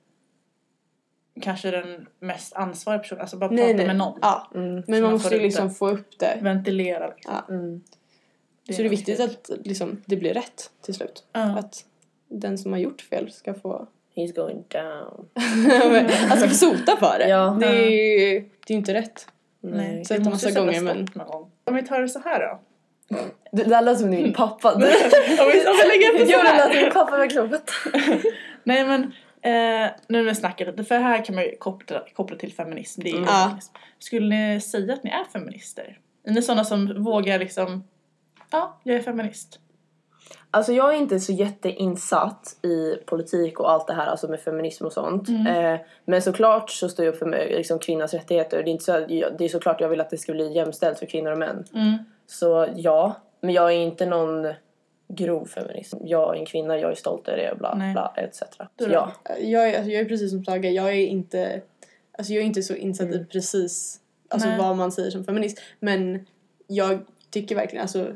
kanske 1.40 1.70
den 1.70 2.06
mest 2.20 2.52
ansvariga 2.52 2.98
personen, 3.02 3.20
alltså 3.20 3.36
bara 3.36 3.48
prata 3.48 3.86
med 3.86 3.96
någon. 3.96 4.18
Ja. 4.22 4.50
Mm. 4.54 4.74
Men 4.74 4.84
Så 4.84 4.90
man 4.90 5.02
man 5.02 5.12
måste 5.12 5.28
får 5.28 5.38
ju 5.38 5.42
liksom 5.42 5.70
få 5.70 5.88
upp 5.88 6.18
det. 6.18 6.38
Ventilera. 6.42 7.08
Liksom. 7.08 7.34
Ja. 7.48 7.54
Mm. 7.54 7.82
Det 8.66 8.72
Så 8.72 8.82
det 8.82 8.88
är 8.88 8.90
viktigt 8.90 9.20
att 9.20 9.50
liksom, 9.64 10.02
det 10.06 10.16
blir 10.16 10.34
rätt 10.34 10.70
till 10.82 10.94
slut. 10.94 11.24
Ja. 11.32 11.58
Att 11.58 11.84
den 12.28 12.58
som 12.58 12.72
har 12.72 12.78
gjort 12.78 13.00
fel 13.00 13.32
ska 13.32 13.54
få 13.54 13.86
He's 14.14 14.34
going 14.34 14.64
down. 14.68 15.28
alltså 16.30 16.48
få 16.48 16.54
sota 16.54 16.96
för 16.96 17.18
det. 17.18 17.28
Ja. 17.28 17.56
Det 17.60 17.66
är 17.66 17.90
ju 17.90 18.40
det 18.40 18.72
är 18.72 18.74
ju 18.74 18.76
inte 18.76 18.94
rätt. 18.94 19.28
Nej, 19.60 20.04
Sett 20.04 20.24
det 20.24 20.30
måste 20.30 20.48
sättas 20.48 20.64
gånger, 20.66 20.80
men- 20.80 21.06
stopp 21.06 21.14
någon 21.14 21.26
gång. 21.26 21.50
Om 21.64 21.74
vi 21.74 21.82
tar 21.82 22.00
det 22.00 22.08
så 22.08 22.18
här 22.18 22.40
då. 22.40 22.60
Det 23.52 23.64
där 23.64 23.82
lät 23.82 23.98
som 23.98 24.10
din 24.10 24.32
pappa. 24.32 24.74
Om 24.74 24.80
vi, 24.80 24.86
vi 25.82 25.88
lägger 25.88 26.12
upp 26.12 26.18
det 26.18 26.26
så 26.26 26.32
Jo, 26.74 26.82
det 26.84 26.90
pappa 26.90 27.16
verkligen. 27.16 27.50
What? 27.50 27.70
Nej 28.64 28.84
men, 28.84 29.02
eh, 29.42 29.90
nu 30.08 30.18
när 30.18 30.22
vi 30.22 30.34
snackar 30.34 30.66
lite, 30.66 30.84
för 30.84 30.98
här 30.98 31.24
kan 31.24 31.34
man 31.34 31.44
ju 31.44 31.56
koppla, 31.56 32.02
koppla 32.16 32.36
till 32.36 32.52
feminism. 32.52 33.00
Det 33.04 33.08
är 33.08 33.12
ju 33.12 33.18
Mm. 33.18 33.28
Feminism. 33.28 33.74
Skulle 33.98 34.36
ni 34.36 34.60
säga 34.60 34.94
att 34.94 35.04
ni 35.04 35.10
är 35.10 35.24
feminister? 35.32 35.98
Är 36.24 36.32
ni 36.32 36.42
sådana 36.42 36.64
som 36.64 37.02
vågar 37.04 37.38
liksom, 37.38 37.84
ja, 38.50 38.80
jag 38.82 38.96
är 38.96 39.02
feminist. 39.02 39.60
Alltså 40.50 40.72
jag 40.72 40.94
är 40.94 40.98
inte 40.98 41.20
så 41.20 41.32
jätteinsatt 41.32 42.56
i 42.62 42.96
politik 43.06 43.60
och 43.60 43.70
allt 43.70 43.86
det 43.86 43.94
här 43.94 44.06
alltså 44.06 44.28
med 44.28 44.40
feminism 44.40 44.86
och 44.86 44.92
sånt. 44.92 45.28
Eh, 45.28 45.76
men 46.04 46.22
såklart 46.22 46.70
så 46.70 46.88
står 46.88 47.04
jag 47.04 47.12
upp 47.12 47.18
för 47.18 47.56
liksom, 47.56 47.78
kvinnans 47.78 48.14
rättigheter. 48.14 48.62
Det 48.62 48.70
är, 48.70 48.72
inte 48.72 48.84
så, 48.84 48.92
det 49.38 49.44
är 49.44 49.48
såklart 49.48 49.80
jag 49.80 49.88
vill 49.88 50.00
att 50.00 50.10
det 50.10 50.18
ska 50.18 50.32
bli 50.32 50.54
jämställt 50.54 50.98
för 50.98 51.06
kvinnor 51.06 51.32
och 51.32 51.38
män. 51.38 51.64
Mm. 51.74 51.96
Så 52.26 52.68
ja, 52.76 53.14
men 53.40 53.54
jag 53.54 53.72
är 53.72 53.76
inte 53.76 54.06
någon 54.06 54.54
grov 55.08 55.46
feminist. 55.46 55.94
Jag 56.00 56.36
är 56.36 56.40
en 56.40 56.46
kvinna, 56.46 56.78
jag 56.78 56.90
är 56.90 56.94
stolt 56.94 57.28
över 57.28 57.38
det, 57.38 57.54
bla 57.58 57.74
Nej. 57.74 57.92
bla 57.92 58.14
etc. 58.16 58.42
Du 58.76 58.84
ja. 58.92 59.12
Jag 59.40 59.68
är, 59.68 59.76
alltså, 59.76 59.90
jag 59.90 60.00
är 60.00 60.04
precis 60.04 60.30
som 60.30 60.44
Saga, 60.44 60.70
jag 60.70 60.88
är 60.88 61.06
inte, 61.06 61.60
alltså, 62.18 62.32
jag 62.32 62.42
är 62.42 62.46
inte 62.46 62.62
så 62.62 62.74
insatt 62.74 63.08
i 63.14 63.24
precis 63.24 64.00
alltså, 64.28 64.48
Nej. 64.48 64.58
vad 64.58 64.76
man 64.76 64.92
säger 64.92 65.10
som 65.10 65.24
feminist. 65.24 65.60
Men 65.80 66.26
jag 66.66 66.98
tycker 67.30 67.54
verkligen 67.54 67.82
alltså 67.82 68.06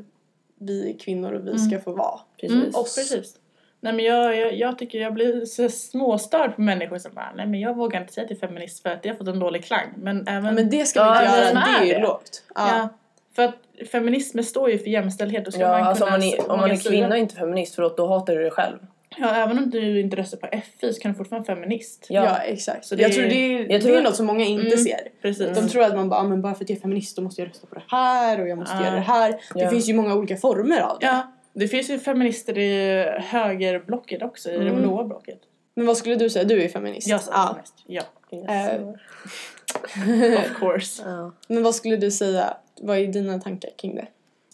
vi 0.58 0.90
är 0.94 0.98
kvinnor 0.98 1.32
och 1.32 1.46
vi 1.46 1.50
Mm. 1.50 1.58
ska 1.58 1.80
få 1.80 1.92
vara. 1.92 2.20
Precis. 2.40 2.56
Mm, 2.56 2.68
och 2.68 2.84
precis. 2.84 3.36
Nej 3.80 3.92
men 3.92 4.04
jag, 4.04 4.36
jag, 4.36 4.54
jag 4.54 4.78
tycker 4.78 4.98
jag 5.00 5.14
blir 5.14 5.44
så 5.44 5.68
småstörd 5.68 6.54
på 6.56 6.60
människor 6.60 6.98
som 6.98 7.14
bara, 7.14 7.32
nej 7.36 7.46
men 7.46 7.60
jag 7.60 7.76
vågar 7.76 8.00
inte 8.00 8.12
säga 8.12 8.26
till 8.28 8.38
feminist 8.38 8.82
för 8.82 8.90
att 8.90 9.02
det 9.02 9.08
har 9.08 9.16
fått 9.16 9.28
en 9.28 9.38
dålig 9.38 9.64
klang. 9.64 9.86
Men 9.96 10.28
även, 10.28 10.54
Men 10.54 10.70
det 10.70 10.84
ska 10.86 11.04
man 11.04 11.14
Ja, 11.16 11.22
inte 11.22 11.54
men 11.54 11.62
göra, 11.72 11.80
det 11.80 11.92
är 11.92 11.96
ju 11.98 12.02
lågt. 12.02 12.42
Ja. 12.54 12.68
ja. 12.78 12.88
För 13.36 13.42
att 13.42 13.54
feminismen 13.92 14.44
står 14.44 14.70
ju 14.70 14.78
för 14.78 14.86
jämställdhet. 14.90 15.44
Då 15.44 15.50
ska 15.50 15.60
Ja, 15.60 15.68
man 15.78 15.82
alltså 15.82 16.04
om 16.04 16.10
man 16.10 16.22
är, 16.22 16.50
om 16.50 16.60
man 16.60 16.70
är 16.70 16.76
kvinna 16.90 17.08
och 17.08 17.16
inte 17.18 17.34
feminist, 17.34 17.74
förlåt, 17.74 17.96
då 17.96 18.06
hatar 18.06 18.34
du 18.36 18.42
dig 18.42 18.50
själv. 18.50 18.76
Ja, 19.18 19.34
även 19.34 19.58
om 19.58 19.70
du 19.70 20.00
inte 20.00 20.16
röstar 20.16 20.38
på 20.38 20.46
FI 20.80 20.92
så 20.92 21.00
kan 21.00 21.12
du 21.12 21.18
fortfarande 21.18 21.48
vara 21.48 21.56
feminist. 21.56 22.06
Ja. 22.08 22.24
Ja, 22.24 22.36
exakt. 22.36 22.84
Så 22.86 22.94
det 22.94 23.02
jag 23.02 23.10
är- 23.10 23.14
tror 23.14 23.24
det 23.24 23.34
är, 23.34 23.72
jag 23.72 23.82
tror- 23.82 23.92
det 23.92 23.98
är 23.98 24.02
något 24.02 24.16
som 24.16 24.26
många 24.26 24.44
inte 24.44 24.66
Mm. 24.66 24.78
ser. 24.78 25.00
Precis. 25.22 25.58
De 25.58 25.68
tror 25.68 25.82
att 25.82 25.94
man 25.96 26.08
bara, 26.08 26.20
ah, 26.20 26.24
men 26.24 26.42
bara 26.42 26.54
för 26.54 26.64
att 26.64 26.70
jag 26.70 26.76
är 26.76 26.80
feminist 26.80 27.16
då 27.16 27.22
måste 27.22 27.40
jag 27.42 27.48
rösta 27.48 27.66
på 27.66 27.74
det 27.74 27.82
här 27.88 28.40
och 28.40 28.48
jag 28.48 28.58
måste 28.58 28.76
Ja. 28.76 28.84
göra 28.84 28.94
det 28.94 29.00
här. 29.00 29.30
Det 29.30 29.60
Ja. 29.60 29.70
finns 29.70 29.88
ju 29.88 29.94
många 29.94 30.14
olika 30.14 30.36
former 30.36 30.80
av 30.80 30.98
det. 31.00 31.06
Ja, 31.06 31.32
det 31.52 31.68
finns 31.68 31.90
ju 31.90 31.98
feminister 31.98 32.58
i 32.58 33.04
högerblocket 33.18 34.22
också, 34.22 34.50
i 34.50 34.58
det 34.58 34.68
Mm. 34.68 34.82
blåa 34.82 35.04
blocket. 35.04 35.38
Men 35.76 35.86
vad 35.86 35.96
skulle 35.96 36.14
du 36.14 36.30
säga? 36.30 36.44
Du 36.44 36.62
är 36.62 36.68
feminist. 36.68 37.08
Jag 37.08 37.20
ja. 37.30 37.46
feminist. 37.48 37.74
Ja, 37.86 38.02
Eh, 38.32 38.88
of 40.40 40.58
course. 40.58 41.02
Ja. 41.06 41.32
Men 41.48 41.62
vad 41.62 41.74
skulle 41.74 41.96
du 41.96 42.10
säga? 42.10 42.56
Vad 42.80 42.98
är 42.98 43.06
dina 43.06 43.38
tankar 43.40 43.70
kring 43.78 43.94
det? 43.96 44.06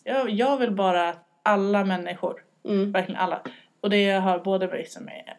Jag, 0.04 0.30
jag 0.30 0.56
vill 0.56 0.70
bara 0.70 1.08
att 1.08 1.18
alla 1.42 1.84
människor, 1.84 2.42
Mm. 2.64 2.92
verkligen 2.92 3.20
alla, 3.20 3.40
och 3.80 3.90
det 3.90 4.10
har 4.10 4.38
både 4.38 4.76
liksom 4.76 5.04
med 5.04 5.32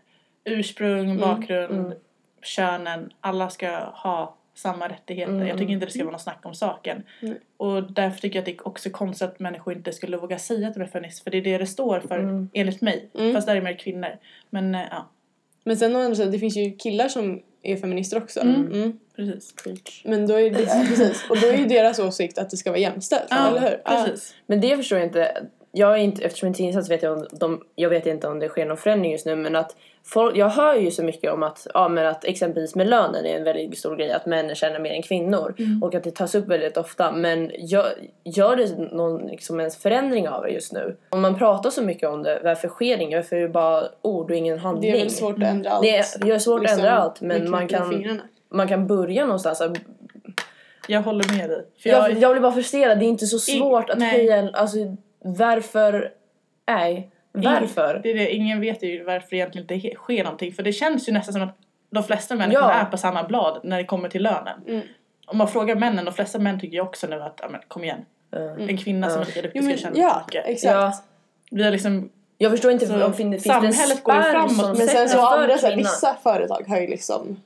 ursprung, 0.43 1.17
bakgrund, 1.19 1.86
mm. 1.86 1.97
könen, 2.41 3.13
alla 3.21 3.50
ska 3.50 3.69
ha 3.80 4.36
samma 4.54 4.88
rättigheter. 4.88 5.34
Mm, 5.34 5.47
Jag 5.47 5.58
tycker 5.58 5.73
inte 5.73 5.86
det 5.86 5.91
ska 5.91 6.04
vara 6.04 6.12
något 6.12 6.21
snack 6.21 6.39
om 6.43 6.54
saken. 6.56 7.04
Nej. 7.21 7.39
Och 7.58 7.91
därför 7.91 8.21
tycker 8.21 8.36
jag 8.36 8.41
att 8.41 8.45
det 8.45 8.52
är 8.52 8.67
också 8.67 8.89
konstigt 8.89 9.28
att 9.28 9.39
människor 9.39 9.73
inte 9.73 9.93
skulle 9.93 10.17
våga 10.17 10.39
säga 10.39 10.67
att 10.67 10.73
de 10.73 10.82
är 10.82 10.86
feminist, 10.88 11.23
för 11.23 11.32
det 11.32 11.38
är 11.38 11.41
det 11.41 11.58
det 11.58 11.65
står 11.67 12.00
för, 12.00 12.19
Mm. 12.19 12.50
enligt 12.54 12.82
mig. 12.82 13.10
Mm. 13.13 13.34
Fast 13.34 13.47
där 13.47 13.56
är 13.56 13.62
mer 13.62 13.78
kvinnor. 13.80 14.17
Men 14.50 14.76
eh, 14.76 14.82
ja, 14.91 15.08
Men 15.63 15.78
sen 15.78 16.32
det 16.32 16.39
finns 16.39 16.58
ju 16.58 16.76
killar 16.78 17.08
som 17.08 17.41
är 17.63 17.77
feminister 17.77 18.17
också. 18.17 18.39
Mm. 18.39 18.71
Mm. 18.71 18.97
precis. 19.15 19.53
Men 20.03 20.27
då 20.27 20.39
är 20.39 20.51
det, 20.51 20.61
ja, 20.61 20.85
precis. 20.87 21.25
Och 21.29 21.37
då 21.39 21.47
är 21.47 21.57
ju 21.57 21.65
deras 21.65 21.99
åsikt 21.99 22.37
att 22.37 22.49
det 22.49 22.57
ska 22.57 22.69
vara 22.69 22.79
jämställt, 22.79 23.27
Ja, 23.29 23.47
eller 23.47 23.61
hur? 23.61 23.81
Ja. 23.85 24.03
precis. 24.05 24.35
Men 24.47 24.61
det 24.61 24.77
förstår 24.77 24.97
jag 24.97 25.07
inte. 25.07 25.47
Jag 25.71 25.93
är 25.93 25.97
inte, 25.97 26.23
eftersom 26.23 26.47
jag 26.47 26.49
inte 26.51 26.63
är 26.63 26.65
insatt 26.65 26.85
så 26.85 26.93
vet 26.93 27.03
jag, 27.03 27.17
om 27.17 27.27
de, 27.31 27.63
jag 27.75 27.89
vet 27.89 28.05
inte 28.05 28.27
om 28.27 28.39
det 28.39 28.49
sker 28.49 28.65
någon 28.65 28.77
förändring 28.77 29.11
just 29.11 29.25
nu 29.25 29.35
men 29.35 29.55
att 29.55 29.75
folk, 30.07 30.37
jag 30.37 30.49
hör 30.49 30.75
ju 30.75 30.91
så 30.91 31.03
mycket 31.03 31.31
om 31.31 31.43
att, 31.43 31.67
ja, 31.73 31.87
men 31.89 32.05
att 32.05 32.25
exempelvis 32.25 32.75
med 32.75 32.87
lönen 32.87 33.25
är 33.25 33.37
en 33.37 33.43
väldigt 33.43 33.79
stor 33.79 33.95
grej 33.95 34.11
att 34.11 34.25
män 34.25 34.55
tjänar 34.55 34.79
mer 34.79 34.91
än 34.91 35.01
kvinnor 35.01 35.55
Mm. 35.59 35.83
och 35.83 35.95
att 35.95 36.03
det 36.03 36.11
tas 36.15 36.35
upp 36.35 36.47
väldigt 36.47 36.77
ofta 36.77 37.11
men 37.11 37.51
gör, 37.57 37.93
gör 38.23 38.55
det 38.55 38.77
någon 38.95 39.27
liksom 39.27 39.59
ens 39.59 39.77
förändring 39.77 40.29
av 40.29 40.43
det 40.43 40.49
just 40.49 40.73
nu? 40.73 40.97
Om 41.09 41.21
man 41.21 41.37
pratar 41.37 41.69
så 41.69 41.81
mycket 41.81 42.09
om 42.09 42.23
det, 42.23 42.41
varför 42.43 42.67
sker 42.67 42.97
det 42.97 43.03
inget? 43.03 43.17
Varför 43.17 43.35
är 43.35 43.41
det 43.41 43.49
bara 43.49 43.83
ord 44.01 44.31
och 44.31 44.37
ingen 44.37 44.59
handling? 44.59 44.91
Det 44.91 44.97
är 44.97 45.03
väl 45.03 45.11
svårt 45.11 45.35
att 45.37 45.43
ändra 45.49 45.69
allt. 45.69 45.81
Det 45.81 45.97
är, 45.97 46.05
det 46.25 46.31
är 46.31 46.39
svårt 46.39 46.65
att 46.65 46.71
ändra 46.71 46.91
allt 46.91 47.21
men 47.21 47.49
man 47.49 47.67
kan, 47.67 48.21
man 48.49 48.67
kan 48.67 48.87
börja 48.87 49.25
någonstans. 49.25 49.61
Jag 50.87 51.01
håller 51.01 51.37
med 51.37 51.49
dig. 51.49 51.65
För 51.83 51.89
Jag, 51.89 52.11
jag, 52.11 52.17
jag 52.17 52.31
blir 52.31 52.41
bara 52.41 52.51
frustrerad, 52.51 52.99
det 52.99 53.05
är 53.05 53.07
inte 53.07 53.25
så 53.27 53.39
svårt 53.39 53.89
att 53.89 53.97
nej. 53.99 54.09
höja 54.09 54.35
en, 54.35 54.55
alltså 54.55 54.77
varför, 55.23 56.11
nej, 56.67 57.11
varför? 57.43 58.00
Det 58.04 58.10
är 58.12 58.15
det, 58.15 58.32
ingen 58.36 58.62
vet 58.62 58.84
ju 58.84 59.04
varför 59.04 59.28
det 59.30 59.36
egentligen 59.36 59.67
he- 59.82 59.95
sker 59.95 60.23
någonting. 60.23 60.54
För 60.54 60.63
det 60.63 60.73
känns 60.73 61.10
ju 61.10 61.13
nästan 61.13 61.34
som 61.34 61.41
att 61.43 61.58
de 61.89 62.04
flesta 62.04 62.36
människor 62.36 62.63
Ja. 62.63 62.71
är 62.71 62.86
på 62.86 62.97
samma 62.97 63.23
blad 63.23 63.60
när 63.63 63.78
det 63.78 63.84
kommer 63.84 64.10
till 64.10 64.23
lönen. 64.23 64.60
Mm. 64.67 64.82
Om 65.28 65.38
man 65.38 65.47
frågar 65.47 65.76
männen, 65.76 66.06
de 66.06 66.13
flesta 66.13 66.39
män 66.39 66.60
tycker 66.60 66.76
ju 66.76 66.82
också 66.82 67.08
nu 67.08 67.21
att, 67.23 67.39
ja 67.41 67.50
men 67.50 67.62
kom 67.67 67.84
igen. 67.84 68.06
Mm. 68.36 68.69
En 68.69 68.78
kvinna 68.78 69.10
som 69.10 69.15
Ja. 69.15 69.21
är 69.21 69.26
lika 69.26 69.41
duktig 69.41 69.63
ska 69.63 69.78
tjäna 69.78 69.97
ja, 69.97 70.23
mycket. 70.28 70.45
exakt. 70.47 70.73
Ja, 70.73 70.93
Vi 71.52 71.63
har 71.63 71.71
liksom, 71.71 72.10
jag 72.38 72.52
förstår 72.52 72.71
inte 72.71 72.86
Så 72.88 73.06
om 73.06 73.13
fin, 73.13 73.32
finns 73.32 73.43
det 73.43 73.50
en 73.54 73.73
samhället 73.73 74.04
går 74.04 74.21
framåt, 74.32 74.52
som 74.56 74.78
men 74.78 74.88
sen 74.88 75.10
så 75.10 75.26
andra, 75.26 75.58
så 75.58 75.67
här, 75.67 75.76
vissa 75.76 76.15
företag 76.23 76.63
har 76.67 76.78
ju 76.80 76.88
liksom 76.88 77.41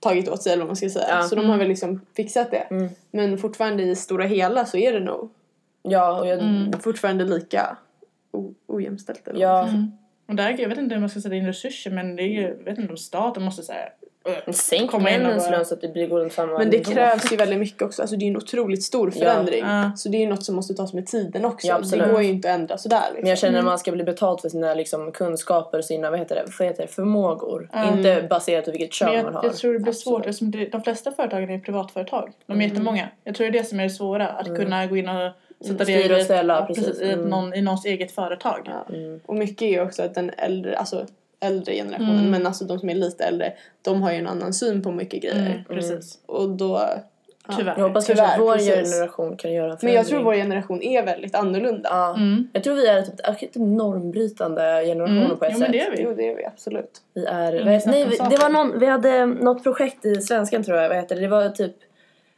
tagit 0.00 0.28
åt 0.28 0.42
sig 0.42 0.52
eller 0.52 0.60
vad 0.62 0.68
man 0.68 0.76
ska 0.76 0.88
säga. 0.90 1.06
Ja. 1.08 1.22
Så 1.22 1.34
de 1.34 1.50
har 1.50 1.56
väl 1.58 1.68
liksom 1.68 2.00
fixat 2.16 2.50
det. 2.50 2.56
Mm. 2.70 2.88
Men 3.10 3.38
fortfarande 3.38 3.82
i 3.82 3.96
stora 3.96 4.24
hela 4.24 4.64
så 4.64 4.76
är 4.76 4.92
det 4.92 5.00
nog 5.00 5.30
Ja, 5.82 6.20
och 6.20 6.26
jag, 6.26 6.38
Mm. 6.38 6.72
fortfarande 6.80 7.24
lika 7.24 7.76
o- 8.34 8.54
ojämställt. 8.66 9.28
Eller 9.28 9.40
ja, 9.40 9.68
mm. 9.68 9.92
och 10.28 10.34
där, 10.34 10.56
jag 10.58 10.68
vet 10.68 10.78
inte 10.78 10.94
hur 10.94 11.00
man 11.00 11.10
ska 11.10 11.20
sätta 11.20 11.34
in 11.34 11.46
resurser 11.46 11.90
men 11.90 12.16
det 12.16 12.22
är 12.22 12.28
ju, 12.28 12.42
jag 12.42 12.64
vet 12.64 12.78
inte 12.78 12.90
om 12.90 12.96
staten 12.96 13.42
måste 13.42 13.62
säga 13.62 13.88
sänk 14.52 14.90
Komma 14.90 15.10
in 15.10 15.16
och 15.20 15.26
männens 15.26 15.50
lön 15.50 15.64
så 15.64 15.74
att 15.74 15.80
det 15.80 15.88
blir 15.88 16.06
går 16.06 16.20
runt 16.20 16.32
samma 16.32 16.58
Men 16.58 16.70
det 16.70 16.76
nivå. 16.78 16.90
krävs 16.90 17.32
ju 17.32 17.36
väldigt 17.36 17.58
mycket 17.58 17.82
också. 17.82 18.02
Alltså 18.02 18.16
det 18.16 18.24
är 18.24 18.28
en 18.28 18.36
otroligt 18.36 18.82
stor 18.82 19.10
förändring. 19.10 19.64
Ja. 19.64 19.92
Så 19.96 20.08
det 20.08 20.16
är 20.16 20.20
ju 20.20 20.26
något 20.26 20.44
som 20.44 20.56
måste 20.56 20.74
tas 20.74 20.92
med 20.94 21.06
tiden 21.06 21.44
också. 21.44 21.66
Ja, 21.66 21.78
det 21.78 22.12
går 22.12 22.22
ju 22.22 22.28
inte 22.28 22.48
att 22.52 22.60
ändra 22.60 22.78
sådär 22.78 23.00
liksom. 23.02 23.20
Men 23.20 23.28
jag 23.28 23.38
känner 23.38 23.58
att 23.58 23.64
man 23.64 23.78
ska 23.78 23.92
bli 23.92 24.04
betalt 24.04 24.40
för 24.40 24.48
sina 24.48 24.74
liksom, 24.74 25.12
kunskaper 25.12 25.78
och 25.78 25.84
sina 25.84 26.10
vad 26.10 26.18
heter 26.18 26.34
det, 26.34 26.44
vad 26.58 26.68
heter 26.68 26.82
det, 26.82 26.88
förmågor. 26.88 27.70
Mm. 27.72 27.98
Inte 27.98 28.26
baserat 28.30 28.64
på 28.64 28.70
vilket 28.70 28.92
kön 28.92 29.12
Men 29.12 29.24
man 29.24 29.32
jag, 29.32 29.40
har. 29.40 29.46
jag 29.48 29.56
tror 29.56 29.72
det 29.72 29.78
blir 29.78 29.92
svårt 29.92 30.16
Absolut. 30.26 30.26
eftersom 30.30 30.50
det, 30.50 30.66
de 30.72 30.82
flesta 30.82 31.12
företagen 31.12 31.50
är 31.50 31.58
privatföretag. 31.58 32.32
De 32.46 32.52
är 32.52 32.56
Mm. 32.56 32.68
jättemånga. 32.68 33.08
Jag 33.24 33.34
tror 33.34 33.44
det 33.50 33.58
är 33.58 33.62
det 33.62 33.68
som 33.68 33.80
är 33.80 33.84
det 33.84 33.90
svåra. 33.90 34.28
Att 34.28 34.46
kunna 34.56 34.86
gå 34.86 34.96
in 34.96 35.08
och 35.08 35.32
sätta 35.66 35.84
Styra 35.84 35.98
regler 35.98 36.16
och 36.16 36.22
ställa, 36.22 36.54
ja, 36.54 36.66
precis. 36.74 37.00
i, 37.00 37.12
Mm. 37.12 37.28
någon, 37.28 37.54
i 37.54 37.62
någons 37.62 37.84
eget 37.84 38.12
företag. 38.12 38.60
Ja. 38.64 38.94
Mm. 38.94 39.20
Och 39.26 39.34
mycket 39.34 39.62
är 39.62 39.66
ju 39.70 39.80
också 39.80 40.02
att 40.02 40.14
den 40.14 40.30
äldre, 40.38 40.76
alltså 40.78 41.06
äldre 41.40 41.74
generationen, 41.74 42.18
Mm. 42.18 42.30
men 42.30 42.46
alltså 42.46 42.64
de 42.64 42.78
som 42.78 42.88
är 42.90 42.94
lite 42.94 43.24
äldre, 43.24 43.52
de 43.82 44.02
har 44.02 44.12
ju 44.12 44.18
en 44.18 44.26
annan 44.26 44.52
syn 44.52 44.82
på 44.82 44.90
mycket 44.92 45.22
grejer. 45.22 45.46
Mm, 45.50 45.64
precis. 45.64 46.18
Och 46.26 46.48
då... 46.48 46.80
ja. 47.48 47.54
Tyvärr. 47.58 47.74
Jag 47.78 47.88
hoppas 47.88 48.06
kanske 48.06 48.24
att 48.24 48.34
Tyvärr, 48.34 48.46
vår 48.46 48.54
precis. 48.54 48.92
generation 48.94 49.36
kan 49.36 49.52
göra 49.52 49.72
en 49.72 49.78
Men 49.82 49.92
jag 49.92 50.06
tror 50.06 50.18
förändring. 50.18 50.24
vår 50.24 50.34
generation 50.34 50.82
är 50.82 51.06
väldigt 51.06 51.34
annorlunda. 51.34 51.88
Ja. 51.92 52.14
Mm. 52.16 52.48
Jag 52.52 52.64
tror 52.64 52.74
vi 52.74 52.86
är 52.86 53.02
typ, 53.02 53.38
typ 53.40 53.54
normbrytande 53.54 54.82
generationen 54.86 55.24
Mm. 55.24 55.36
på 55.38 55.44
ett 55.44 55.50
Jo 55.54 55.58
sätt. 55.58 55.68
men 55.68 55.72
det 55.72 55.80
är 55.80 55.90
vi. 55.90 56.02
Jo, 56.02 56.14
det 56.16 56.28
är 56.28 56.36
vi 56.36 56.44
absolut. 56.44 56.90
Vi 57.14 57.24
är, 57.24 57.78
snack 57.80 57.94
nej, 57.94 58.06
vi, 58.08 58.16
det 58.30 58.36
var 58.42 58.48
någon, 58.50 58.78
vi 58.78 58.86
hade 58.86 59.26
något 59.26 59.62
projekt 59.62 60.04
i 60.04 60.14
svenskan 60.14 60.64
tror 60.64 60.78
jag, 60.78 60.88
vad 60.88 60.96
heter 60.96 61.14
det? 61.14 61.20
Det 61.20 61.28
var 61.28 61.48
typ 61.48 61.74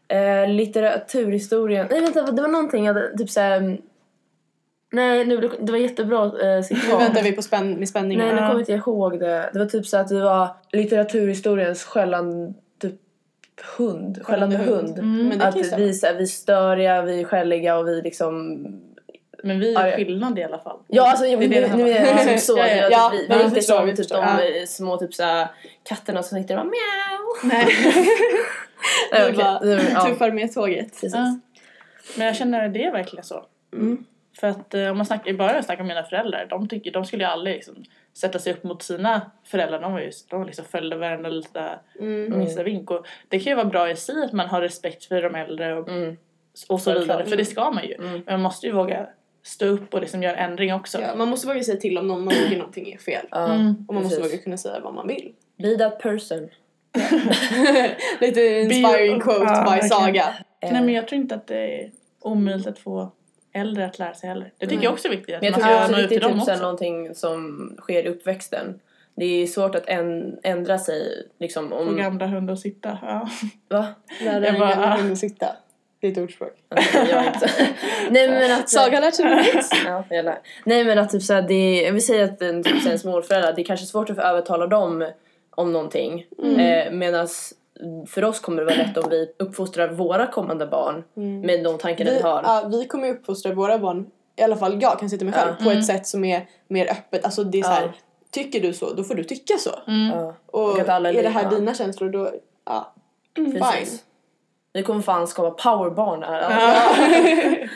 Eh, 0.09 0.49
litteraturhistorien. 0.49 1.87
Nej 1.91 2.01
vänta, 2.01 2.23
det 2.33 2.43
var 2.43 2.49
någonting 2.49 2.85
jag 2.87 2.95
hade 2.95 3.19
typ 3.19 3.31
såhär... 3.31 3.79
Nej, 4.93 5.25
nu, 5.25 5.51
det 5.61 5.73
var 5.73 5.79
jättebra 5.79 6.25
eh, 6.25 6.57
Nu 6.57 6.63
citat. 6.63 7.01
väntar 7.01 7.23
vi 7.23 7.33
på 7.33 7.43
spänn 7.43 7.75
med 7.75 7.89
spänning. 7.89 8.19
Nej, 8.19 8.35
nu 8.35 8.41
Ja. 8.41 8.47
kommer 8.47 8.61
inte 8.61 8.73
jag 8.73 8.79
ihåg 8.79 9.21
det. 9.21 9.51
Det 9.53 9.59
var 9.59 9.67
typ 9.67 9.87
så 9.87 9.97
att 9.97 10.09
det 10.09 10.21
var 10.21 10.49
litteraturhistoriens 10.73 11.85
skällande 11.85 12.55
typ 12.81 12.95
hund. 13.79 14.21
Skällande 14.25 14.57
hund. 14.57 14.99
Ju 15.35 15.43
Att 15.43 15.57
vi, 15.57 15.95
så 15.95 16.07
här, 16.07 16.15
vi 16.15 16.23
är 16.23 16.27
störiga, 16.27 17.03
vi 17.03 17.21
är 17.21 17.25
skälliga 17.25 17.79
och 17.79 17.89
vi 17.89 18.03
liksom... 18.03 18.57
Men 19.43 19.61
vi 19.61 19.75
är 19.75 19.97
skillnad 19.97 20.39
i 20.39 20.45
alla 20.45 20.59
fall. 20.59 20.79
Ja 20.89 21.11
alltså 21.11 21.27
jag, 21.27 21.41
Det 21.41 21.47
är 21.47 21.49
nu, 21.49 21.61
det 21.69 21.77
nu 21.77 21.91
är 21.91 22.15
det 22.17 22.25
typ 22.33 22.41
så. 22.41 22.57
Ja, 22.59 22.67
ja, 22.69 22.89
ja. 22.91 23.07
att 23.07 23.13
vi, 23.13 23.27
är 23.35 23.45
inte 23.45 23.63
som 23.63 23.97
typ 23.97 24.09
de 24.09 24.67
små 24.67 24.97
typ 24.97 25.15
såhär 25.15 25.49
katterna 25.83 26.23
som 26.23 26.39
sitter 26.43 26.55
och 26.59 26.65
bara 26.65 26.71
mjau. 26.71 27.49
Nej. 27.55 27.67
Du 29.13 29.23
okej. 29.23 29.33
bara 29.37 29.59
Det 29.59 29.77
var- 29.77 29.83
ja, 29.95 30.01
tuffar 30.05 30.31
med 30.31 30.53
tåget. 30.55 30.99
Ja. 31.03 31.39
Men 32.19 32.27
jag 32.27 32.37
känner 32.37 32.67
att 32.67 32.75
det 32.75 32.85
är 32.85 32.93
verkligen 32.93 33.25
så. 33.25 33.47
Mm. 33.73 34.05
För 34.41 34.47
att 34.47 34.75
eh, 34.75 34.89
om 34.91 34.97
man 34.97 35.07
snackar, 35.07 35.33
bara 35.33 35.63
snackar 35.63 35.81
om 35.83 35.87
mina 35.89 36.03
föräldrar, 36.03 36.47
de, 36.51 36.69
tycker, 36.69 36.91
de 36.93 37.05
skulle 37.05 37.25
ju 37.25 37.31
aldrig 37.31 37.55
liksom, 37.57 37.85
sätta 38.15 38.39
sig 38.39 38.53
upp 38.53 38.65
mot 38.65 38.83
sina 38.83 39.31
föräldrar. 39.45 39.81
De 39.81 39.93
var 39.93 40.01
ju 40.01 40.11
de 40.31 40.47
liksom 40.47 40.65
följde 40.65 40.97
varenda 40.97 41.29
lilla 41.29 41.79
Mm. 42.01 42.39
minsta 42.39 42.63
vink. 42.63 42.91
Och 42.91 43.07
det 43.29 43.39
kan 43.41 43.51
ju 43.51 43.55
vara 43.57 43.67
bra 43.67 43.91
i 43.91 43.97
sig 43.97 44.25
att 44.25 44.33
man 44.33 44.49
har 44.49 44.61
respekt 44.61 45.05
för 45.05 45.23
de 45.23 45.35
äldre 45.35 45.75
och, 45.79 45.89
Mm. 45.89 46.17
och 46.69 46.81
så 46.81 46.99
vidare. 46.99 47.27
För 47.27 47.37
det 47.37 47.45
ska 47.45 47.71
man 47.71 47.85
ju. 47.87 47.95
Mm. 47.95 48.11
Men 48.13 48.23
man 48.27 48.41
måste 48.41 48.67
ju 48.67 48.73
våga 48.73 49.07
stå 49.43 49.67
upp 49.67 49.95
och 49.95 50.01
liksom 50.01 50.23
göra 50.23 50.37
ändring 50.37 50.75
också. 50.75 51.01
Ja, 51.01 51.15
man 51.17 51.29
måste 51.29 51.47
våga 51.47 51.63
säga 51.63 51.81
till 51.81 51.99
om 51.99 52.09
någon 52.09 52.25
man 52.25 52.35
tycker 52.35 52.57
någonting 52.59 52.93
är 52.93 52.99
fel. 52.99 53.27
Mm. 53.33 53.75
Och 53.89 53.95
man 53.95 54.03
måste 54.03 54.17
precis. 54.21 54.33
våga 54.35 54.43
kunna 54.43 54.57
säga 54.57 54.81
vad 54.81 54.95
man 54.95 55.07
vill. 55.07 55.33
Be 55.57 55.77
that 55.79 55.99
person. 56.03 56.49
Lite 58.21 58.41
inspiring 58.41 59.21
quote 59.21 59.41
ja, 59.41 59.63
by 59.65 59.71
verkligen. 59.71 59.89
Saga. 59.89 60.35
Eh, 60.61 60.73
Nej 60.73 60.83
men 60.83 60.95
jag 60.95 61.09
tror 61.09 61.21
inte 61.21 61.35
att 61.35 61.47
det 61.47 61.83
är 61.83 61.91
omöjligt 62.21 62.67
att 62.67 62.79
få 62.79 63.13
äldre 63.55 63.87
att 63.87 63.99
lära 63.99 64.15
sig 64.15 64.29
heller. 64.29 64.53
Det 64.59 64.67
tycker 64.67 64.77
Nej. 64.77 64.85
jag 64.85 64.93
också 64.93 65.09
är 65.09 65.13
viktigt. 65.13 65.35
Att 65.35 65.41
Men 65.41 65.53
jag 65.53 65.61
man 65.61 65.89
tror 65.89 65.97
det 65.97 66.17
är 66.17 66.25
också 66.25 66.29
typ, 66.29 66.41
också. 66.41 66.63
någonting 66.63 67.15
som 67.15 67.71
sker 67.81 68.07
i 68.07 68.09
uppväxten. 68.09 68.81
Det 69.17 69.25
är 69.25 69.47
svårt 69.47 69.75
att 69.75 69.87
en, 69.87 70.39
ändra 70.43 70.79
sig 70.79 71.27
liksom 71.39 71.69
Få 71.69 71.77
om... 71.77 71.97
gamla 71.97 72.27
hundar 72.27 72.55
att 72.55 72.61
sitta. 72.61 72.99
Ja. 73.03 73.29
Va? 73.69 73.87
Lära 74.21 74.45
Jag 74.45 74.55
en 74.55 74.61
bara, 74.61 74.71
gammal 74.71 74.89
ah. 74.89 74.97
hund 74.97 75.13
att 75.13 75.19
sitta. 75.19 75.47
Det 76.01 76.07
är 76.07 76.13
ett 76.13 76.19
ordspråk. 76.19 76.53
Inte... 76.71 77.51
Nej 78.11 78.29
men 78.29 78.53
att... 78.53 78.69
Saga 78.71 79.01
lärt 79.01 79.15
sig 79.15 79.25
något. 79.25 79.47
Ja, 79.87 80.05
jag 80.11 80.25
lär. 80.25 80.39
Nej 80.65 80.85
men 80.85 80.99
att 80.99 81.11
typ 81.11 81.23
såhär, 81.23 81.43
det, 81.43 81.83
jag 81.83 81.93
vill 81.93 82.07
säga 82.07 82.25
att 82.25 82.43
en, 82.43 82.63
typ, 82.63 82.73
såhär, 82.73 82.87
ens 82.87 83.05
morföräldrar, 83.05 83.53
det 83.53 83.63
är 83.63 83.65
kanske 83.65 83.87
svårt 83.87 84.11
att 84.11 84.17
få 84.17 84.23
övertala 84.23 84.67
dem 84.67 85.11
om 85.57 85.73
någonting. 85.73 86.27
Mm. 86.43 86.61
Eh, 86.61 86.93
Medan 86.93 87.29
för 88.07 88.25
oss 88.25 88.41
kommer 88.41 88.59
det 88.59 88.65
vara 88.65 88.77
lätt 88.87 88.97
om 88.97 89.11
vi 89.11 89.29
uppfostrar 89.39 89.89
våra 89.89 90.27
kommande 90.27 90.67
barn 90.67 91.05
med 91.45 91.65
de 91.65 91.79
tankarna 91.79 92.11
vi, 92.11 92.17
Vi, 92.17 92.23
har. 92.23 92.43
ja, 92.45 92.69
vi 92.71 92.87
kommer 92.87 93.11
uppfostra 93.11 93.55
våra 93.55 93.79
barn, 93.79 94.07
i 94.37 94.43
alla 94.43 94.57
fall 94.57 94.83
jag 94.83 94.99
kan 95.01 95.11
sitta 95.11 95.25
mig 95.25 95.35
själv, 95.35 95.51
Ja. 95.59 95.65
på 95.65 95.71
Mm. 95.71 95.79
ett 95.79 95.87
sätt 95.87 96.07
som 96.07 96.25
är 96.25 96.47
mer 96.69 96.91
öppet. 96.91 97.25
Alltså 97.25 97.45
det 97.45 97.59
är 97.59 97.63
så 97.63 97.69
här, 97.71 97.83
Ja. 97.83 97.93
tycker 98.31 98.61
du 98.61 98.73
så, 98.73 98.93
då 98.95 99.05
får 99.05 99.15
du 99.15 99.25
tycka 99.25 99.55
så. 99.59 99.71
Mm. 99.91 100.19
Ja, 100.19 100.35
Och, 100.47 100.63
Och 100.71 100.79
är 100.79 101.07
är 101.07 101.23
det 101.23 101.29
här 101.29 101.51
dina 101.51 101.75
känslor 101.75 102.09
då, 102.11 102.31
ja, 102.65 102.95
fine. 103.37 103.53
precis. 103.53 104.03
Vi 104.73 104.83
kommer 104.83 105.03
fan 105.03 105.27
skapa 105.29 105.51
powerbarn 105.63 106.23
här. 106.23 106.41
Alltså. 106.41 107.69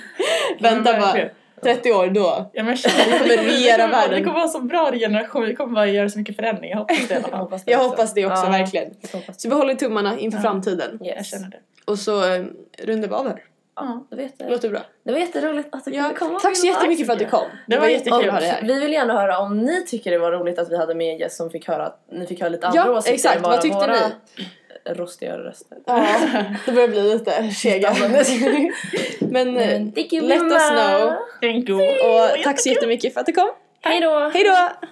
Vänta 0.61 0.93
bara. 1.01 1.29
30 1.63 1.93
år 1.93 2.07
då. 2.07 2.51
Ja, 2.53 2.63
men 2.63 2.75
vi 2.75 2.83
kommer 3.19 3.37
regera 3.37 3.87
Det 3.87 3.93
världen. 3.93 4.25
kommer 4.25 4.39
vara 4.39 4.49
så 4.49 4.61
bra 4.61 4.93
generation. 4.93 5.45
Vi 5.47 5.55
kommer 5.55 5.75
bara 5.75 5.87
göra 5.87 6.09
så 6.09 6.19
mycket 6.19 6.37
förändring. 6.37 6.71
Jag 6.71 6.79
hoppas 6.79 7.09
det 7.09 7.15
i 7.15 7.17
alla 7.17 7.23
Jag 7.23 7.31
fall. 7.31 7.41
hoppas 7.41 7.65
det 7.65 7.71
Jag 7.71 7.81
också. 7.81 7.91
hoppas 7.91 8.15
det 8.15 8.27
också, 8.27 8.45
Ja, 8.45 8.51
verkligen. 8.51 8.95
jag 9.13 9.23
det. 9.27 9.41
Så 9.41 9.49
vi 9.49 9.55
håller 9.55 9.75
tummarna 9.75 10.19
inför 10.19 10.39
framtiden. 10.39 10.99
Jag 11.01 11.17
Yes. 11.17 11.31
känner 11.31 11.49
det. 11.49 11.59
Och 11.85 11.99
så 11.99 12.35
eh, 12.35 12.45
rundar 12.79 13.09
vi 13.09 13.15
av 13.15 13.27
här. 13.29 13.43
Ja, 13.77 14.07
det 14.11 14.17
vet 14.17 14.35
jag. 14.39 14.51
Låter 14.51 14.69
bra. 14.69 14.81
Det 15.05 15.13
var 15.13 15.19
jätteroligt 15.19 15.69
att 15.73 15.85
du 15.85 15.91
Ja, 15.91 16.11
komma. 16.19 16.39
tack 16.41 16.57
så 16.57 16.67
jättemycket 16.67 17.07
för 17.07 17.13
att 17.13 17.19
du 17.19 17.25
kom. 17.25 17.47
Det 17.67 17.79
var 17.79 17.87
jättekul 17.89 18.29
att 18.29 18.33
ha 18.35 18.41
dig 18.41 18.49
här. 18.49 18.63
Vi 18.63 18.81
vill 18.81 18.93
gärna 18.93 19.13
höra 19.13 19.39
om 19.39 19.59
ni 19.59 19.87
tycker 19.87 20.11
det 20.11 20.19
var 20.19 20.33
roligt 20.33 20.59
att 20.59 20.71
vi 20.71 20.77
hade 20.77 20.95
med 20.95 21.13
en 21.13 21.19
gäst 21.19 21.37
som 21.37 21.51
fick 21.51 21.69
höra 21.69 21.87
att 21.87 22.05
ni 22.13 22.27
fick 22.27 22.41
höra 22.41 22.49
lite 22.51 22.67
andra 22.67 22.81
Ja, 22.87 22.91
åsikter 22.91 23.15
exakt. 23.15 23.37
än 23.37 23.43
bara 23.43 23.53
Vad 23.53 23.61
tyckte 23.63 23.79
våra 23.79 23.93
ni? 23.93 24.01
Rostiga 24.87 25.39
röster. 25.39 25.79
Ja, 25.87 26.07
det 26.67 26.73
börjar 26.73 26.89
bli 26.89 27.03
lite 27.13 27.51
sega. 27.51 27.95
Men 29.31 29.55
let 29.55 30.43
us 30.43 30.71
know. 30.71 31.13
Thank 31.41 31.69
you. 31.69 31.81
Och 31.81 32.43
tack 32.45 32.61
så 32.61 32.69
jättemycket 32.69 33.15
för 33.15 33.21
att 33.21 33.27
du 33.27 33.33
kom. 33.33 33.51
Hej 33.83 34.01
då! 34.01 34.31
Hej 34.35 34.45
då! 34.45 34.89